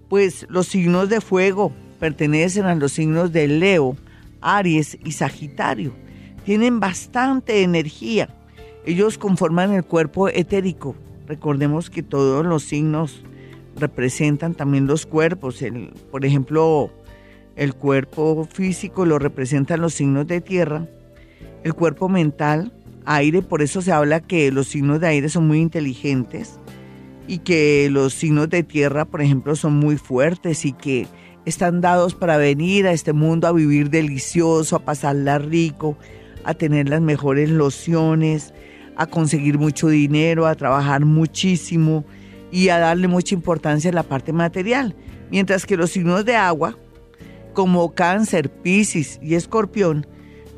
Pues 0.08 0.46
los 0.50 0.68
signos 0.68 1.10
de 1.10 1.22
fuego 1.22 1.72
pertenecen 2.00 2.66
a 2.66 2.76
los 2.76 2.92
signos 2.92 3.32
de 3.32 3.48
Leo, 3.48 3.98
Aries 4.42 4.98
y 5.04 5.14
Sagitario. 5.14 5.94
Tienen 6.50 6.79
bastante 6.79 7.62
energía. 7.62 8.27
Ellos 8.84 9.20
conforman 9.20 9.72
el 9.72 9.84
cuerpo 9.84 10.29
etérico. 10.29 10.96
Recordemos 11.27 11.91
que 11.91 12.01
todos 12.01 12.44
los 12.44 12.63
signos 12.63 13.22
representan 13.75 14.56
también 14.56 14.88
los 14.88 15.06
cuerpos. 15.06 15.62
El, 15.62 15.94
por 16.10 16.25
ejemplo, 16.25 16.89
el 17.56 17.75
cuerpo 17.75 18.48
físico 18.51 19.06
lo 19.06 19.20
representan 19.20 19.79
los 19.79 19.94
signos 19.94 20.25
de 20.25 20.41
tierra 20.41 20.88
el 21.63 21.75
cuerpo 21.75 22.10
mental, 22.10 22.72
aire, 23.06 23.44
por 23.44 23.62
eso 23.62 23.84
se 23.84 23.91
habla 23.91 24.20
que 24.20 24.51
los 24.51 24.70
signos 24.70 25.00
de 25.01 25.08
aire 25.08 25.29
son 25.29 25.48
muy 25.48 25.60
inteligentes 25.60 26.60
y 27.27 27.39
que 27.39 27.89
los 27.91 28.15
signos 28.15 28.50
de 28.50 28.63
tierra, 28.63 29.06
por 29.06 29.22
ejemplo, 29.22 29.56
son 29.56 29.75
muy 29.75 29.98
fuertes 29.98 30.65
y 30.65 30.74
que 30.74 31.06
están 31.46 31.82
dados 31.82 32.15
para 32.15 32.38
venir 32.38 32.88
a 32.88 32.91
este 32.91 33.13
mundo 33.13 33.48
a 33.48 33.51
vivir 33.51 33.89
delicioso, 33.89 34.75
a 34.75 34.79
pasarla 34.79 35.38
rico, 35.38 35.98
a 36.43 36.53
tener 36.53 36.89
las 36.89 37.01
mejores 37.01 37.50
lociones, 37.50 38.53
a 38.96 39.05
conseguir 39.05 39.58
mucho 39.58 39.88
dinero, 39.88 40.46
a 40.46 40.55
trabajar 40.55 41.05
muchísimo 41.05 42.05
y 42.51 42.69
a 42.69 42.79
darle 42.79 43.08
mucha 43.08 43.36
importancia 43.36 43.91
a 43.91 43.93
la 43.93 44.03
parte 44.03 44.34
material. 44.34 44.96
Mientras 45.31 45.65
que 45.65 45.77
los 45.77 45.91
signos 45.91 46.25
de 46.25 46.36
agua, 46.36 46.77
como 47.53 47.93
cáncer, 47.93 48.50
piscis 48.50 49.19
y 49.22 49.36
escorpión, 49.36 50.05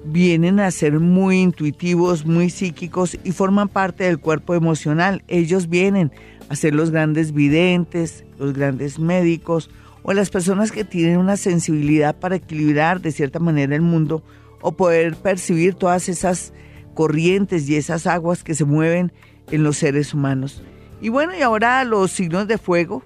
vienen 0.05 0.59
a 0.59 0.71
ser 0.71 0.99
muy 0.99 1.39
intuitivos, 1.39 2.25
muy 2.25 2.49
psíquicos 2.49 3.17
y 3.23 3.31
forman 3.31 3.67
parte 3.69 4.05
del 4.05 4.19
cuerpo 4.19 4.55
emocional. 4.55 5.23
Ellos 5.27 5.69
vienen 5.69 6.11
a 6.49 6.55
ser 6.55 6.73
los 6.73 6.91
grandes 6.91 7.33
videntes, 7.33 8.25
los 8.39 8.53
grandes 8.53 8.97
médicos 8.97 9.69
o 10.03 10.13
las 10.13 10.29
personas 10.29 10.71
que 10.71 10.83
tienen 10.83 11.17
una 11.17 11.37
sensibilidad 11.37 12.15
para 12.15 12.37
equilibrar 12.37 13.01
de 13.01 13.11
cierta 13.11 13.39
manera 13.39 13.75
el 13.75 13.81
mundo 13.81 14.23
o 14.61 14.71
poder 14.71 15.15
percibir 15.15 15.75
todas 15.75 16.09
esas 16.09 16.53
corrientes 16.93 17.67
y 17.69 17.75
esas 17.75 18.07
aguas 18.07 18.43
que 18.43 18.55
se 18.55 18.65
mueven 18.65 19.11
en 19.51 19.63
los 19.63 19.77
seres 19.77 20.13
humanos. 20.13 20.63
Y 21.01 21.09
bueno, 21.09 21.33
y 21.37 21.41
ahora 21.41 21.83
los 21.83 22.11
signos 22.11 22.47
de 22.47 22.57
fuego. 22.57 23.03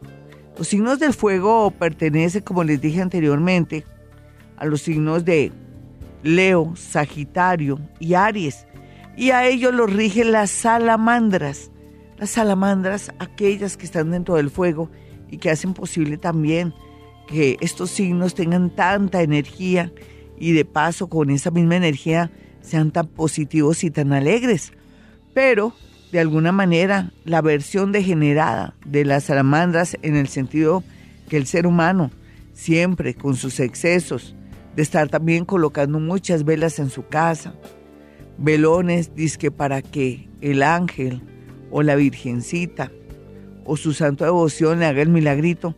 Los 0.57 0.67
signos 0.67 0.99
del 0.99 1.13
fuego 1.13 1.71
pertenecen, 1.71 2.41
como 2.41 2.63
les 2.63 2.79
dije 2.81 3.01
anteriormente, 3.01 3.85
a 4.57 4.65
los 4.65 4.81
signos 4.81 5.25
de 5.25 5.51
Leo, 6.23 6.73
Sagitario 6.75 7.79
y 7.99 8.13
Aries. 8.13 8.65
Y 9.17 9.31
a 9.31 9.45
ellos 9.45 9.73
los 9.73 9.91
rigen 9.91 10.31
las 10.31 10.51
salamandras. 10.51 11.71
Las 12.17 12.31
salamandras, 12.31 13.11
aquellas 13.19 13.77
que 13.77 13.85
están 13.85 14.11
dentro 14.11 14.35
del 14.35 14.49
fuego 14.49 14.89
y 15.29 15.37
que 15.37 15.49
hacen 15.49 15.73
posible 15.73 16.17
también 16.17 16.73
que 17.27 17.57
estos 17.59 17.89
signos 17.91 18.35
tengan 18.35 18.69
tanta 18.69 19.21
energía 19.21 19.91
y 20.39 20.53
de 20.53 20.65
paso 20.65 21.07
con 21.07 21.29
esa 21.29 21.51
misma 21.51 21.75
energía 21.75 22.31
sean 22.61 22.91
tan 22.91 23.07
positivos 23.07 23.83
y 23.83 23.91
tan 23.91 24.13
alegres. 24.13 24.73
Pero, 25.33 25.73
de 26.11 26.19
alguna 26.19 26.51
manera, 26.51 27.11
la 27.23 27.41
versión 27.41 27.91
degenerada 27.91 28.75
de 28.85 29.05
las 29.05 29.25
salamandras 29.25 29.97
en 30.01 30.15
el 30.15 30.27
sentido 30.27 30.83
que 31.29 31.37
el 31.37 31.45
ser 31.45 31.67
humano, 31.67 32.11
siempre 32.53 33.13
con 33.13 33.35
sus 33.35 33.59
excesos, 33.59 34.35
de 34.75 34.81
estar 34.81 35.09
también 35.09 35.45
colocando 35.45 35.99
muchas 35.99 36.43
velas 36.43 36.79
en 36.79 36.89
su 36.89 37.07
casa, 37.07 37.53
velones, 38.37 39.15
disque 39.15 39.51
para 39.51 39.81
que 39.81 40.27
el 40.41 40.63
ángel 40.63 41.21
o 41.71 41.81
la 41.81 41.95
virgencita 41.95 42.91
o 43.65 43.77
su 43.77 43.93
santo 43.93 44.25
devoción 44.25 44.79
le 44.79 44.85
haga 44.85 45.01
el 45.01 45.09
milagrito. 45.09 45.75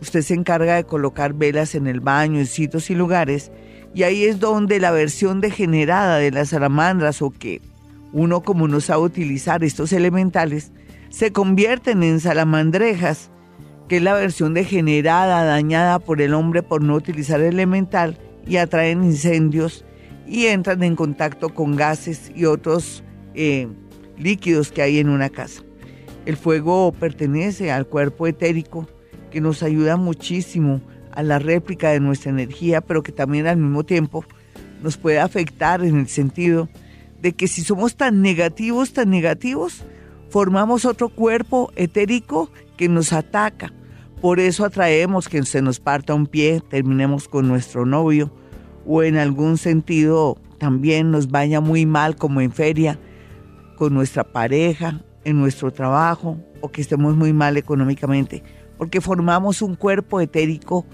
Usted 0.00 0.22
se 0.22 0.34
encarga 0.34 0.76
de 0.76 0.84
colocar 0.84 1.34
velas 1.34 1.74
en 1.74 1.86
el 1.86 2.00
baño, 2.00 2.38
en 2.38 2.46
sitios 2.46 2.90
y 2.90 2.94
lugares, 2.94 3.50
y 3.96 4.02
ahí 4.02 4.24
es 4.26 4.40
donde 4.40 4.78
la 4.78 4.90
versión 4.90 5.40
degenerada 5.40 6.18
de 6.18 6.30
las 6.30 6.50
salamandras 6.50 7.22
o 7.22 7.30
que 7.30 7.62
uno 8.12 8.42
como 8.42 8.68
no 8.68 8.82
sabe 8.82 9.04
utilizar 9.04 9.64
estos 9.64 9.90
elementales, 9.90 10.70
se 11.08 11.32
convierten 11.32 12.02
en 12.02 12.20
salamandrejas, 12.20 13.30
que 13.88 13.96
es 13.96 14.02
la 14.02 14.12
versión 14.12 14.52
degenerada, 14.52 15.44
dañada 15.44 15.98
por 15.98 16.20
el 16.20 16.34
hombre 16.34 16.62
por 16.62 16.82
no 16.82 16.94
utilizar 16.94 17.40
el 17.40 17.54
elemental, 17.54 18.18
y 18.46 18.58
atraen 18.58 19.02
incendios 19.02 19.86
y 20.26 20.44
entran 20.44 20.82
en 20.82 20.94
contacto 20.94 21.54
con 21.54 21.74
gases 21.74 22.30
y 22.36 22.44
otros 22.44 23.02
eh, 23.34 23.66
líquidos 24.18 24.72
que 24.72 24.82
hay 24.82 24.98
en 24.98 25.08
una 25.08 25.30
casa. 25.30 25.62
El 26.26 26.36
fuego 26.36 26.92
pertenece 26.92 27.72
al 27.72 27.86
cuerpo 27.86 28.26
etérico 28.26 28.86
que 29.30 29.40
nos 29.40 29.62
ayuda 29.62 29.96
muchísimo 29.96 30.82
a 31.16 31.22
la 31.22 31.38
réplica 31.40 31.90
de 31.90 31.98
nuestra 31.98 32.30
energía, 32.30 32.80
pero 32.80 33.02
que 33.02 33.10
también 33.10 33.46
al 33.46 33.56
mismo 33.56 33.84
tiempo 33.84 34.24
nos 34.82 34.96
puede 34.96 35.18
afectar 35.18 35.82
en 35.82 35.98
el 35.98 36.08
sentido 36.08 36.68
de 37.20 37.32
que 37.32 37.48
si 37.48 37.62
somos 37.62 37.96
tan 37.96 38.22
negativos, 38.22 38.92
tan 38.92 39.10
negativos, 39.10 39.82
formamos 40.28 40.84
otro 40.84 41.08
cuerpo 41.08 41.72
etérico 41.74 42.50
que 42.76 42.88
nos 42.88 43.12
ataca. 43.12 43.72
Por 44.20 44.38
eso 44.38 44.64
atraemos 44.64 45.28
que 45.28 45.42
se 45.44 45.62
nos 45.62 45.80
parta 45.80 46.14
un 46.14 46.26
pie, 46.26 46.62
terminemos 46.68 47.28
con 47.28 47.48
nuestro 47.48 47.86
novio 47.86 48.30
o 48.86 49.02
en 49.02 49.16
algún 49.16 49.58
sentido 49.58 50.38
también 50.58 51.10
nos 51.10 51.30
vaya 51.30 51.60
muy 51.60 51.86
mal 51.86 52.16
como 52.16 52.40
en 52.40 52.52
feria 52.52 52.98
con 53.76 53.94
nuestra 53.94 54.24
pareja, 54.24 55.02
en 55.24 55.38
nuestro 55.38 55.72
trabajo 55.72 56.38
o 56.60 56.70
que 56.70 56.80
estemos 56.80 57.16
muy 57.16 57.32
mal 57.32 57.56
económicamente, 57.56 58.42
porque 58.78 59.00
formamos 59.00 59.62
un 59.62 59.74
cuerpo 59.74 60.20
etérico 60.20 60.86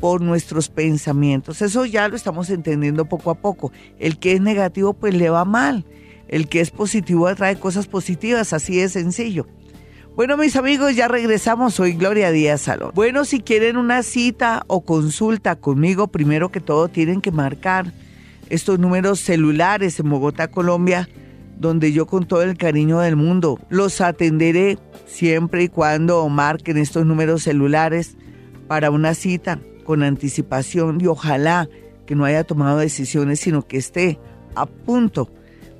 por 0.00 0.22
nuestros 0.22 0.68
pensamientos. 0.68 1.62
Eso 1.62 1.84
ya 1.84 2.08
lo 2.08 2.16
estamos 2.16 2.50
entendiendo 2.50 3.04
poco 3.04 3.30
a 3.30 3.34
poco. 3.34 3.70
El 3.98 4.18
que 4.18 4.32
es 4.32 4.40
negativo 4.40 4.94
pues 4.94 5.14
le 5.14 5.30
va 5.30 5.44
mal. 5.44 5.84
El 6.26 6.48
que 6.48 6.60
es 6.60 6.70
positivo 6.70 7.26
atrae 7.26 7.58
cosas 7.58 7.86
positivas, 7.86 8.52
así 8.52 8.78
de 8.78 8.88
sencillo. 8.88 9.46
Bueno, 10.16 10.36
mis 10.36 10.56
amigos, 10.56 10.96
ya 10.96 11.06
regresamos. 11.06 11.74
Soy 11.74 11.92
Gloria 11.92 12.30
Díaz 12.30 12.62
Salón. 12.62 12.92
Bueno, 12.94 13.24
si 13.24 13.40
quieren 13.40 13.76
una 13.76 14.02
cita 14.02 14.64
o 14.66 14.80
consulta 14.84 15.56
conmigo, 15.56 16.08
primero 16.08 16.50
que 16.50 16.60
todo 16.60 16.88
tienen 16.88 17.20
que 17.20 17.30
marcar 17.30 17.92
estos 18.48 18.78
números 18.78 19.20
celulares 19.20 20.00
en 20.00 20.10
Bogotá, 20.10 20.48
Colombia, 20.48 21.08
donde 21.58 21.92
yo 21.92 22.06
con 22.06 22.26
todo 22.26 22.42
el 22.42 22.56
cariño 22.56 23.00
del 23.00 23.16
mundo 23.16 23.60
los 23.68 24.00
atenderé 24.00 24.78
siempre 25.06 25.64
y 25.64 25.68
cuando 25.68 26.28
marquen 26.28 26.78
estos 26.78 27.06
números 27.06 27.42
celulares 27.42 28.16
para 28.66 28.90
una 28.90 29.14
cita 29.14 29.60
con 29.90 30.02
anticipación 30.04 31.00
y 31.00 31.08
ojalá 31.08 31.68
que 32.06 32.14
no 32.14 32.24
haya 32.24 32.44
tomado 32.44 32.78
decisiones, 32.78 33.40
sino 33.40 33.66
que 33.66 33.76
esté 33.76 34.20
a 34.54 34.66
punto 34.66 35.32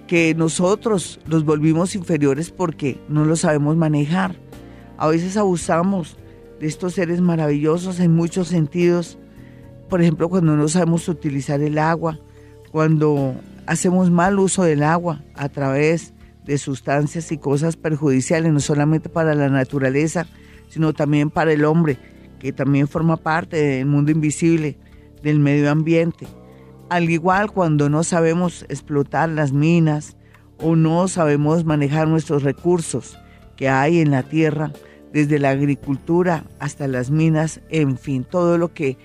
que 0.08 0.34
nosotros 0.34 1.20
los 1.24 1.44
volvimos 1.44 1.94
inferiores 1.94 2.50
porque 2.50 3.00
no 3.08 3.24
los 3.24 3.42
sabemos 3.42 3.76
manejar. 3.76 4.42
A 4.96 5.08
veces 5.08 5.36
abusamos 5.36 6.16
de 6.60 6.66
estos 6.66 6.94
seres 6.94 7.20
maravillosos 7.20 7.98
en 8.00 8.14
muchos 8.14 8.48
sentidos. 8.48 9.18
Por 9.88 10.00
ejemplo, 10.00 10.28
cuando 10.28 10.56
no 10.56 10.68
sabemos 10.68 11.08
utilizar 11.08 11.60
el 11.60 11.78
agua, 11.78 12.20
cuando 12.70 13.34
hacemos 13.66 14.10
mal 14.10 14.38
uso 14.38 14.62
del 14.62 14.82
agua 14.82 15.22
a 15.34 15.48
través 15.48 16.12
de 16.44 16.58
sustancias 16.58 17.32
y 17.32 17.38
cosas 17.38 17.76
perjudiciales, 17.76 18.52
no 18.52 18.60
solamente 18.60 19.08
para 19.08 19.34
la 19.34 19.48
naturaleza, 19.48 20.26
sino 20.68 20.92
también 20.92 21.30
para 21.30 21.52
el 21.52 21.64
hombre, 21.64 21.98
que 22.38 22.52
también 22.52 22.86
forma 22.86 23.16
parte 23.16 23.56
del 23.56 23.86
mundo 23.86 24.12
invisible, 24.12 24.78
del 25.22 25.40
medio 25.40 25.70
ambiente. 25.70 26.26
Al 26.90 27.10
igual 27.10 27.50
cuando 27.50 27.88
no 27.88 28.04
sabemos 28.04 28.64
explotar 28.68 29.28
las 29.30 29.52
minas 29.52 30.16
o 30.58 30.76
no 30.76 31.08
sabemos 31.08 31.64
manejar 31.64 32.06
nuestros 32.06 32.42
recursos 32.42 33.18
que 33.56 33.68
hay 33.68 34.00
en 34.00 34.10
la 34.10 34.22
tierra, 34.22 34.72
desde 35.12 35.38
la 35.38 35.50
agricultura 35.50 36.44
hasta 36.58 36.88
las 36.88 37.10
minas, 37.10 37.60
en 37.68 37.96
fin, 37.96 38.24
todo 38.24 38.58
lo 38.58 38.74
que 38.74 38.98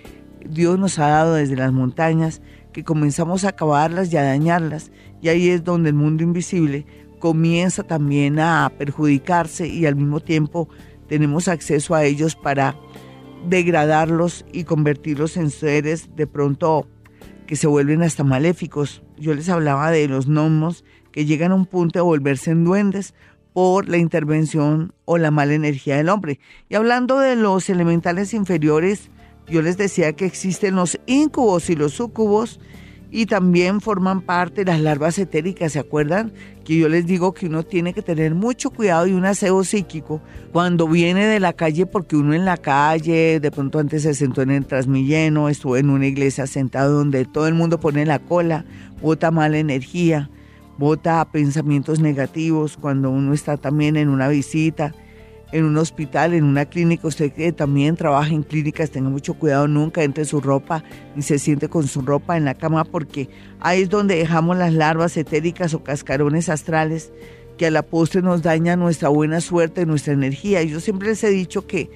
Dios 0.48 0.80
nos 0.80 0.98
ha 1.00 1.08
dado 1.08 1.36
desde 1.36 1.56
las 1.56 1.72
montañas, 1.72 2.42
que 2.74 2.84
comenzamos 2.84 3.44
a 3.44 3.50
acabarlas 3.50 4.12
y 4.12 4.18
a 4.18 4.24
dañarlas, 4.24 4.92
y 5.22 5.30
ahí 5.30 5.50
es 5.50 5.64
donde 5.64 5.90
el 5.90 5.96
mundo 5.96 6.24
invisible 6.24 6.86
comienza 7.20 7.84
también 7.84 8.40
a 8.40 8.72
perjudicarse 8.78 9.68
y 9.68 9.86
al 9.86 9.96
mismo 9.96 10.20
tiempo 10.20 10.70
tenemos 11.08 11.48
acceso 11.48 11.94
a 11.94 12.06
ellos 12.06 12.36
para 12.36 12.76
degradarlos 13.48 14.46
y 14.52 14.64
convertirlos 14.64 15.38
en 15.38 15.50
seres 15.50 16.16
de 16.16 16.28
pronto 16.28 16.88
que 17.46 17.56
se 17.56 17.68
vuelven 17.68 18.04
hasta 18.04 18.24
maléficos. 18.24 19.04
Yo 19.18 19.34
les 19.34 19.50
hablaba 19.50 19.92
de 19.92 20.08
los 20.08 20.28
gnomos 20.28 20.86
que 21.12 21.26
llegan 21.26 21.52
a 21.52 21.56
un 21.56 21.66
punto 21.66 22.00
de 22.00 22.04
volverse 22.04 22.52
en 22.52 22.64
duendes 22.64 23.14
por 23.54 23.90
la 23.90 23.98
intervención 23.98 24.94
o 25.06 25.18
la 25.18 25.32
mala 25.32 25.54
energía 25.54 25.98
del 25.98 26.10
hombre. 26.10 26.40
Y 26.70 26.76
hablando 26.76 27.20
de 27.20 27.36
los 27.36 27.70
elementales 27.70 28.34
inferiores, 28.34 29.10
yo 29.48 29.62
les 29.62 29.78
decía 29.78 30.14
que 30.14 30.26
existen 30.26 30.76
los 30.76 31.00
incubos 31.08 31.70
y 31.70 31.76
los 31.76 31.94
sucubos 31.94 32.60
y 33.12 33.26
también 33.26 33.82
forman 33.82 34.22
parte 34.22 34.66
las 34.66 34.80
larvas 34.80 35.18
etéricas, 35.18 35.72
¿se 35.74 35.80
acuerdan? 35.80 36.32
Que 36.64 36.78
yo 36.78 36.90
les 36.90 37.08
digo 37.08 37.34
que 37.34 37.48
uno 37.48 37.64
tiene 37.64 37.94
que 37.94 38.04
tener 38.04 38.36
mucho 38.36 38.70
cuidado 38.70 39.08
y 39.08 39.14
un 39.14 39.26
aseo 39.26 39.64
psíquico 39.64 40.22
cuando 40.52 40.88
viene 40.88 41.26
de 41.26 41.40
la 41.40 41.54
calle, 41.54 41.88
porque 41.88 42.16
uno 42.16 42.36
en 42.36 42.46
la 42.46 42.58
calle, 42.58 43.40
de 43.40 43.52
pronto 43.52 43.80
antes 43.80 44.04
se 44.04 44.14
sentó 44.14 44.44
en 44.44 44.52
el 44.52 44.68
Transmilleno, 44.68 45.50
estuvo 45.50 45.78
en 45.78 45.90
una 45.90 46.06
iglesia 46.06 46.46
sentado 46.46 46.94
donde 46.94 47.26
todo 47.26 47.48
el 47.48 47.56
mundo 47.56 47.80
pone 47.80 48.06
la 48.06 48.20
cola, 48.20 48.66
bota 49.02 49.32
mala 49.32 49.58
energía, 49.58 50.30
bota 50.80 51.24
pensamientos 51.30 52.00
negativos 52.00 52.78
cuando 52.78 53.12
uno 53.12 53.34
está 53.34 53.58
también 53.58 53.98
en 53.98 54.08
una 54.08 54.30
visita 54.30 54.96
en 55.52 55.66
un 55.66 55.78
hospital, 55.78 56.34
en 56.34 56.44
una 56.44 56.66
clínica, 56.66 57.08
usted 57.08 57.34
que 57.34 57.52
también 57.52 57.96
trabaja 57.96 58.30
en 58.30 58.44
clínicas, 58.44 58.92
tenga 58.92 59.10
mucho 59.10 59.34
cuidado, 59.34 59.68
nunca 59.68 60.04
entre 60.04 60.26
su 60.26 60.42
ropa 60.42 60.84
ni 61.16 61.22
se 61.22 61.40
siente 61.40 61.70
con 61.70 61.88
su 61.88 62.02
ropa 62.02 62.38
en 62.38 62.46
la 62.46 62.54
cama 62.54 62.84
porque 62.84 63.30
ahí 63.60 63.82
es 63.82 63.90
donde 63.90 64.16
dejamos 64.16 64.58
las 64.58 64.74
larvas 64.74 65.18
etéricas 65.18 65.74
o 65.74 65.84
cascarones 65.84 66.50
astrales 66.50 67.12
que 67.58 67.66
a 67.66 67.72
la 67.72 67.82
postre 67.82 68.22
nos 68.22 68.42
dañan 68.42 68.80
nuestra 68.80 69.10
buena 69.10 69.42
suerte, 69.42 69.86
nuestra 69.86 70.14
energía. 70.14 70.64
Yo 70.64 70.80
siempre 70.80 71.10
les 71.10 71.24
he 71.24 71.30
dicho 71.30 71.68
que 71.68 71.90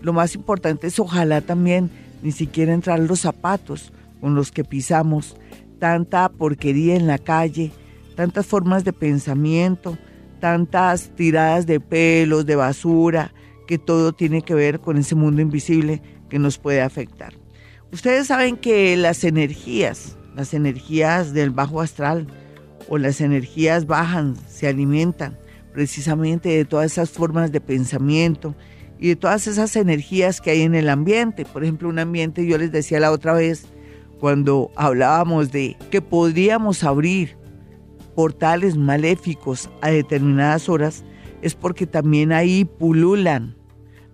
lo 0.00 0.12
más 0.12 0.34
importante 0.34 0.86
es 0.86 0.98
ojalá 0.98 1.42
también 1.42 1.90
ni 2.22 2.32
siquiera 2.32 2.72
entrar 2.72 3.00
los 3.00 3.20
zapatos 3.20 3.92
con 4.20 4.34
los 4.34 4.50
que 4.52 4.64
pisamos, 4.64 5.36
tanta 5.78 6.28
porquería 6.28 6.94
en 6.94 7.06
la 7.06 7.18
calle, 7.18 7.72
tantas 8.20 8.44
formas 8.44 8.84
de 8.84 8.92
pensamiento, 8.92 9.96
tantas 10.40 11.08
tiradas 11.16 11.64
de 11.64 11.80
pelos, 11.80 12.44
de 12.44 12.54
basura, 12.54 13.32
que 13.66 13.78
todo 13.78 14.12
tiene 14.12 14.42
que 14.42 14.52
ver 14.52 14.80
con 14.80 14.98
ese 14.98 15.14
mundo 15.14 15.40
invisible 15.40 16.02
que 16.28 16.38
nos 16.38 16.58
puede 16.58 16.82
afectar. 16.82 17.32
Ustedes 17.90 18.26
saben 18.26 18.58
que 18.58 18.94
las 18.98 19.24
energías, 19.24 20.18
las 20.36 20.52
energías 20.52 21.32
del 21.32 21.48
bajo 21.48 21.80
astral 21.80 22.26
o 22.90 22.98
las 22.98 23.22
energías 23.22 23.86
bajas 23.86 24.36
se 24.50 24.68
alimentan 24.68 25.38
precisamente 25.72 26.50
de 26.50 26.66
todas 26.66 26.92
esas 26.92 27.08
formas 27.08 27.52
de 27.52 27.62
pensamiento 27.62 28.54
y 28.98 29.08
de 29.08 29.16
todas 29.16 29.46
esas 29.46 29.76
energías 29.76 30.42
que 30.42 30.50
hay 30.50 30.60
en 30.60 30.74
el 30.74 30.90
ambiente. 30.90 31.46
Por 31.46 31.62
ejemplo, 31.64 31.88
un 31.88 31.98
ambiente, 31.98 32.44
yo 32.44 32.58
les 32.58 32.70
decía 32.70 33.00
la 33.00 33.12
otra 33.12 33.32
vez, 33.32 33.64
cuando 34.18 34.70
hablábamos 34.76 35.52
de 35.52 35.78
que 35.90 36.02
podríamos 36.02 36.84
abrir 36.84 37.39
portales 38.20 38.76
maléficos 38.76 39.70
a 39.80 39.88
determinadas 39.88 40.68
horas 40.68 41.04
es 41.40 41.54
porque 41.54 41.86
también 41.86 42.32
ahí 42.32 42.66
pululan, 42.66 43.56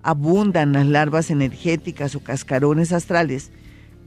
abundan 0.05 0.75
las 0.75 0.87
larvas 0.87 1.29
energéticas 1.29 2.14
o 2.14 2.21
cascarones 2.21 2.92
astrales 2.92 3.51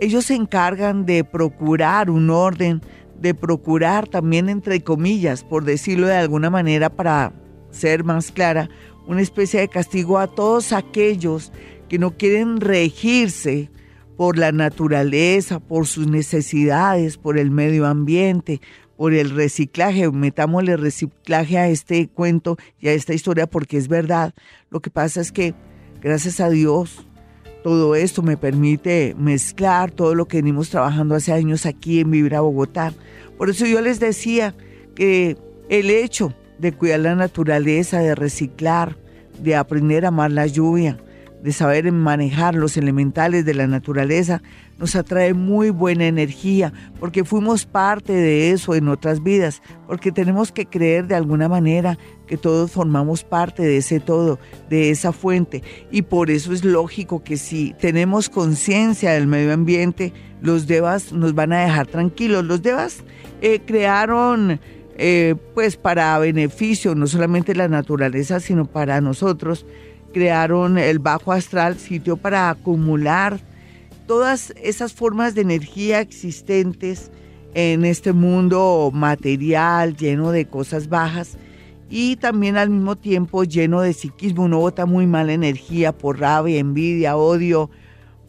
ellos 0.04 0.26
se 0.26 0.36
encargan 0.36 1.06
de 1.06 1.24
procurar 1.24 2.10
un 2.10 2.30
orden, 2.30 2.82
de 3.20 3.34
procurar 3.34 4.08
también, 4.08 4.50
entre 4.50 4.82
comillas, 4.82 5.44
por 5.44 5.64
decirlo 5.64 6.08
de 6.08 6.16
alguna 6.16 6.50
manera 6.50 6.90
para 6.90 7.34
ser 7.72 8.04
más 8.04 8.32
clara, 8.32 8.70
una 9.08 9.22
especie 9.22 9.62
de 9.62 9.70
castigo 9.70 10.20
a 10.20 10.28
todos 10.28 10.74
aquellos 10.74 11.52
que 11.88 12.00
no 12.00 12.18
quieren 12.18 12.60
regirse 12.60 13.70
por 14.18 14.38
la 14.38 14.52
naturaleza, 14.52 15.60
por 15.60 15.88
sus 15.88 16.08
necesidades, 16.08 17.18
por 17.18 17.38
el 17.38 17.50
medio 17.50 17.86
ambiente, 17.86 18.62
por 18.98 19.14
el 19.14 19.30
reciclaje. 19.30 20.12
Metámosle 20.12 20.78
reciclaje 20.78 21.58
a 21.58 21.70
este 21.70 22.08
cuento 22.10 22.58
y 22.80 22.90
a 22.90 22.94
esta 22.94 23.14
historia 23.14 23.48
porque 23.48 23.78
es 23.78 23.88
verdad. 23.88 24.34
Lo 24.70 24.82
que 24.82 24.90
pasa 24.90 25.22
es 25.22 25.32
que, 25.32 25.56
gracias 26.02 26.40
a 26.40 26.50
Dios, 26.50 27.06
todo 27.64 27.96
esto 27.96 28.22
me 28.22 28.38
permite 28.38 29.16
mezclar 29.18 29.90
todo 29.90 30.16
lo 30.16 30.28
que 30.28 30.38
venimos 30.38 30.70
trabajando 30.70 31.16
hace 31.16 31.32
años 31.32 31.66
aquí 31.66 32.02
en 32.02 32.12
Vibra 32.12 32.42
Bogotá. 32.42 32.94
Por 33.38 33.50
eso 33.50 33.66
yo 33.66 33.82
les 33.82 34.00
decía 34.00 34.54
que 34.96 35.38
el 35.70 35.90
hecho 35.90 36.34
de 36.60 36.74
cuidar 36.74 37.00
la 37.00 37.16
naturaleza, 37.16 38.00
de 38.00 38.16
reciclar, 38.16 38.98
de 39.42 39.56
aprender 39.56 40.06
a 40.06 40.10
amar 40.10 40.32
la 40.32 40.46
lluvia, 40.46 40.98
de 41.44 41.52
saber 41.52 41.92
manejar 41.92 42.56
los 42.56 42.78
elementales 42.78 43.44
de 43.44 43.54
la 43.54 43.68
naturaleza, 43.68 44.42
nos 44.80 44.96
atrae 44.96 45.34
muy 45.34 45.72
buena 45.72 46.08
energía, 46.08 46.72
porque 47.02 47.26
fuimos 47.26 47.66
parte 47.66 48.14
de 48.14 48.52
eso 48.52 48.76
en 48.76 48.88
otras 48.88 49.22
vidas, 49.22 49.62
porque 49.86 50.14
tenemos 50.14 50.54
que 50.54 50.66
creer 50.66 51.06
de 51.08 51.16
alguna 51.16 51.50
manera 51.50 51.98
que 52.28 52.38
todos 52.38 52.72
formamos 52.72 53.26
parte 53.26 53.62
de 53.62 53.78
ese 53.78 54.00
todo, 54.00 54.40
de 54.70 54.90
esa 54.90 55.12
fuente, 55.12 55.62
y 55.92 56.04
por 56.04 56.32
eso 56.32 56.54
es 56.54 56.64
lógico 56.64 57.24
que 57.26 57.36
si 57.36 57.76
tenemos 57.78 58.30
conciencia 58.30 59.12
del 59.12 59.28
medio 59.28 59.54
ambiente, 59.54 60.14
los 60.42 60.66
devas 60.66 61.12
nos 61.12 61.36
van 61.36 61.52
a 61.52 61.64
dejar 61.64 61.88
tranquilos. 61.88 62.44
Los 62.44 62.62
devas 62.62 63.04
eh, 63.42 63.62
crearon 63.66 64.60
eh, 64.98 65.36
pues 65.54 65.78
para 65.78 66.18
beneficio 66.20 66.96
no 66.96 67.08
solamente 67.08 67.54
de 67.54 67.58
la 67.58 67.68
naturaleza, 67.68 68.40
sino 68.40 68.66
para 68.66 69.02
nosotros, 69.02 69.66
crearon 70.14 70.78
el 70.78 71.00
bajo 71.00 71.34
astral, 71.34 71.78
sitio 71.78 72.16
para 72.16 72.50
acumular 72.50 73.40
todas 74.08 74.54
esas 74.62 74.94
formas 74.94 75.36
de 75.36 75.42
energía 75.42 76.00
existentes 76.00 77.12
en 77.54 77.86
este 77.86 78.14
mundo 78.14 78.92
material 78.94 79.96
lleno 79.96 80.32
de 80.32 80.46
cosas 80.46 80.88
bajas 80.90 81.38
y 81.90 82.16
también 82.16 82.58
al 82.58 82.70
mismo 82.70 82.96
tiempo 82.96 83.44
lleno 83.44 83.82
de 83.82 83.94
psiquismo. 83.94 84.44
Uno 84.44 84.60
bota 84.60 84.86
muy 84.86 85.06
mala 85.06 85.34
energía 85.34 85.92
por 85.92 86.20
rabia, 86.20 86.60
envidia, 86.60 87.18
odio, 87.18 87.70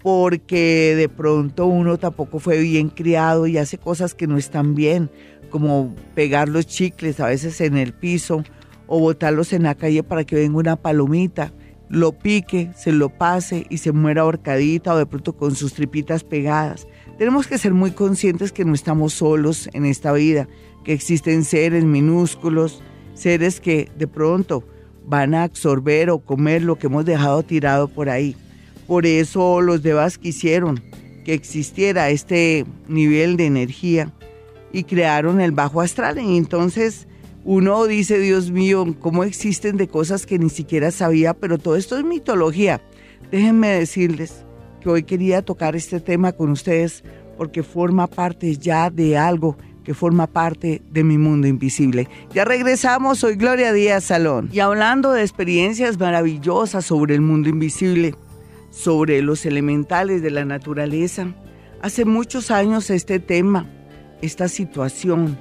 porque 0.02 0.94
de 0.96 1.08
pronto 1.08 1.66
uno 1.66 1.96
tampoco 1.96 2.38
fue 2.38 2.58
bien 2.60 2.90
criado 2.90 3.46
y 3.46 3.56
hace 3.56 3.78
cosas 3.78 4.14
que 4.14 4.26
no 4.26 4.36
están 4.36 4.74
bien, 4.74 5.10
como 5.50 5.94
pegar 6.14 6.48
los 6.48 6.66
chicles 6.66 7.20
a 7.20 7.28
veces 7.28 7.60
en 7.60 7.76
el 7.78 7.94
piso 7.94 8.44
o 8.86 9.00
botarlos 9.00 9.52
en 9.52 9.62
la 9.62 9.74
calle 9.74 10.02
para 10.02 10.24
que 10.24 10.36
venga 10.36 10.58
una 10.58 10.76
palomita 10.76 11.52
lo 11.88 12.12
pique, 12.12 12.70
se 12.76 12.92
lo 12.92 13.08
pase 13.10 13.66
y 13.68 13.78
se 13.78 13.92
muera 13.92 14.22
ahorcadita 14.22 14.94
o 14.94 14.98
de 14.98 15.06
pronto 15.06 15.36
con 15.36 15.54
sus 15.54 15.74
tripitas 15.74 16.24
pegadas. 16.24 16.86
Tenemos 17.18 17.46
que 17.46 17.58
ser 17.58 17.74
muy 17.74 17.92
conscientes 17.92 18.52
que 18.52 18.64
no 18.64 18.74
estamos 18.74 19.14
solos 19.14 19.68
en 19.72 19.84
esta 19.84 20.12
vida, 20.12 20.48
que 20.84 20.92
existen 20.92 21.44
seres 21.44 21.84
minúsculos, 21.84 22.82
seres 23.14 23.60
que 23.60 23.88
de 23.96 24.06
pronto 24.06 24.64
van 25.06 25.34
a 25.34 25.44
absorber 25.44 26.10
o 26.10 26.18
comer 26.18 26.62
lo 26.62 26.76
que 26.76 26.86
hemos 26.86 27.04
dejado 27.04 27.42
tirado 27.42 27.88
por 27.88 28.08
ahí. 28.08 28.36
Por 28.86 29.06
eso 29.06 29.60
los 29.60 29.82
devas 29.82 30.18
quisieron 30.18 30.82
que 31.24 31.34
existiera 31.34 32.10
este 32.10 32.66
nivel 32.88 33.36
de 33.36 33.46
energía 33.46 34.12
y 34.72 34.84
crearon 34.84 35.40
el 35.40 35.52
bajo 35.52 35.80
astral. 35.80 36.18
Y 36.18 36.36
entonces 36.36 37.06
uno 37.44 37.86
dice, 37.86 38.18
Dios 38.18 38.50
mío, 38.50 38.96
¿cómo 39.00 39.22
existen 39.22 39.76
de 39.76 39.86
cosas 39.86 40.24
que 40.24 40.38
ni 40.38 40.48
siquiera 40.48 40.90
sabía? 40.90 41.34
Pero 41.34 41.58
todo 41.58 41.76
esto 41.76 41.98
es 41.98 42.04
mitología. 42.04 42.80
Déjenme 43.30 43.68
decirles 43.68 44.44
que 44.80 44.88
hoy 44.88 45.02
quería 45.02 45.42
tocar 45.42 45.76
este 45.76 46.00
tema 46.00 46.32
con 46.32 46.50
ustedes 46.50 47.04
porque 47.36 47.62
forma 47.62 48.06
parte 48.06 48.56
ya 48.56 48.88
de 48.90 49.18
algo 49.18 49.56
que 49.84 49.92
forma 49.92 50.26
parte 50.26 50.82
de 50.90 51.04
mi 51.04 51.18
mundo 51.18 51.46
invisible. 51.46 52.08
Ya 52.32 52.46
regresamos, 52.46 53.18
soy 53.18 53.36
Gloria 53.36 53.72
Díaz 53.74 54.04
Salón. 54.04 54.48
Y 54.50 54.60
hablando 54.60 55.12
de 55.12 55.20
experiencias 55.20 55.98
maravillosas 55.98 56.86
sobre 56.86 57.14
el 57.14 57.20
mundo 57.20 57.50
invisible, 57.50 58.14
sobre 58.70 59.20
los 59.20 59.44
elementales 59.44 60.22
de 60.22 60.30
la 60.30 60.46
naturaleza, 60.46 61.34
hace 61.82 62.06
muchos 62.06 62.50
años 62.50 62.88
este 62.88 63.18
tema, 63.20 63.70
esta 64.22 64.48
situación, 64.48 65.38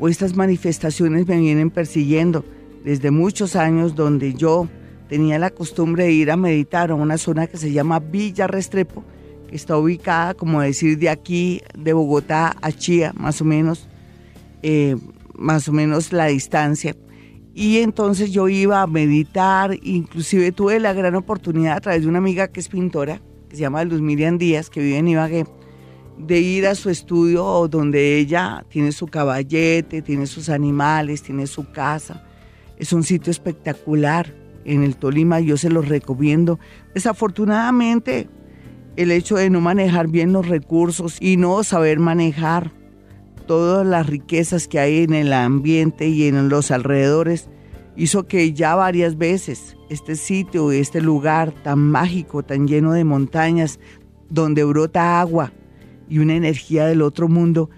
o 0.00 0.08
estas 0.08 0.36
manifestaciones 0.36 1.26
me 1.26 1.38
vienen 1.38 1.70
persiguiendo 1.70 2.44
desde 2.84 3.10
muchos 3.10 3.56
años 3.56 3.94
donde 3.94 4.34
yo 4.34 4.68
tenía 5.08 5.38
la 5.38 5.50
costumbre 5.50 6.04
de 6.04 6.12
ir 6.12 6.30
a 6.30 6.36
meditar 6.36 6.90
a 6.90 6.94
una 6.94 7.18
zona 7.18 7.46
que 7.46 7.56
se 7.56 7.72
llama 7.72 7.98
Villa 7.98 8.46
Restrepo, 8.46 9.04
que 9.48 9.56
está 9.56 9.76
ubicada, 9.76 10.34
como 10.34 10.60
decir, 10.60 10.98
de 10.98 11.08
aquí, 11.08 11.62
de 11.78 11.92
Bogotá 11.92 12.56
a 12.60 12.72
Chía, 12.72 13.12
más 13.16 13.40
o 13.40 13.44
menos, 13.44 13.88
eh, 14.62 14.96
más 15.34 15.68
o 15.68 15.72
menos 15.72 16.12
la 16.12 16.26
distancia. 16.26 16.96
Y 17.54 17.78
entonces 17.78 18.32
yo 18.32 18.48
iba 18.48 18.82
a 18.82 18.86
meditar, 18.86 19.78
inclusive 19.82 20.50
tuve 20.52 20.80
la 20.80 20.92
gran 20.92 21.14
oportunidad 21.14 21.76
a 21.76 21.80
través 21.80 22.02
de 22.02 22.08
una 22.08 22.18
amiga 22.18 22.48
que 22.48 22.60
es 22.60 22.68
pintora, 22.68 23.20
que 23.48 23.56
se 23.56 23.62
llama 23.62 23.84
Luz 23.84 24.00
Miriam 24.00 24.38
Díaz, 24.38 24.70
que 24.70 24.80
vive 24.80 24.98
en 24.98 25.08
Ibagué, 25.08 25.46
de 26.18 26.40
ir 26.40 26.66
a 26.66 26.74
su 26.74 26.90
estudio 26.90 27.68
donde 27.68 28.18
ella 28.18 28.64
tiene 28.68 28.92
su 28.92 29.06
caballete, 29.06 30.02
tiene 30.02 30.26
sus 30.26 30.48
animales, 30.48 31.22
tiene 31.22 31.46
su 31.46 31.70
casa. 31.70 32.24
Es 32.78 32.92
un 32.92 33.02
sitio 33.02 33.30
espectacular 33.30 34.34
en 34.64 34.82
el 34.82 34.96
Tolima, 34.96 35.40
yo 35.40 35.56
se 35.56 35.70
los 35.70 35.88
recomiendo. 35.88 36.58
Desafortunadamente, 36.94 38.28
el 38.96 39.10
hecho 39.10 39.36
de 39.36 39.50
no 39.50 39.60
manejar 39.60 40.08
bien 40.08 40.32
los 40.32 40.48
recursos 40.48 41.16
y 41.20 41.36
no 41.36 41.62
saber 41.64 41.98
manejar 41.98 42.72
todas 43.46 43.86
las 43.86 44.06
riquezas 44.06 44.68
que 44.68 44.78
hay 44.78 45.02
en 45.02 45.14
el 45.14 45.32
ambiente 45.32 46.08
y 46.08 46.26
en 46.26 46.48
los 46.48 46.70
alrededores 46.70 47.48
hizo 47.96 48.26
que 48.26 48.52
ya 48.52 48.74
varias 48.74 49.18
veces 49.18 49.76
este 49.90 50.16
sitio, 50.16 50.72
este 50.72 51.00
lugar 51.00 51.52
tan 51.62 51.78
mágico, 51.78 52.42
tan 52.42 52.66
lleno 52.66 52.92
de 52.92 53.04
montañas, 53.04 53.78
donde 54.30 54.64
brota 54.64 55.20
agua, 55.20 55.52
y 56.08 56.18
una 56.18 56.34
energía 56.34 56.86
del 56.86 57.02
otro 57.02 57.28
mundo 57.28 57.70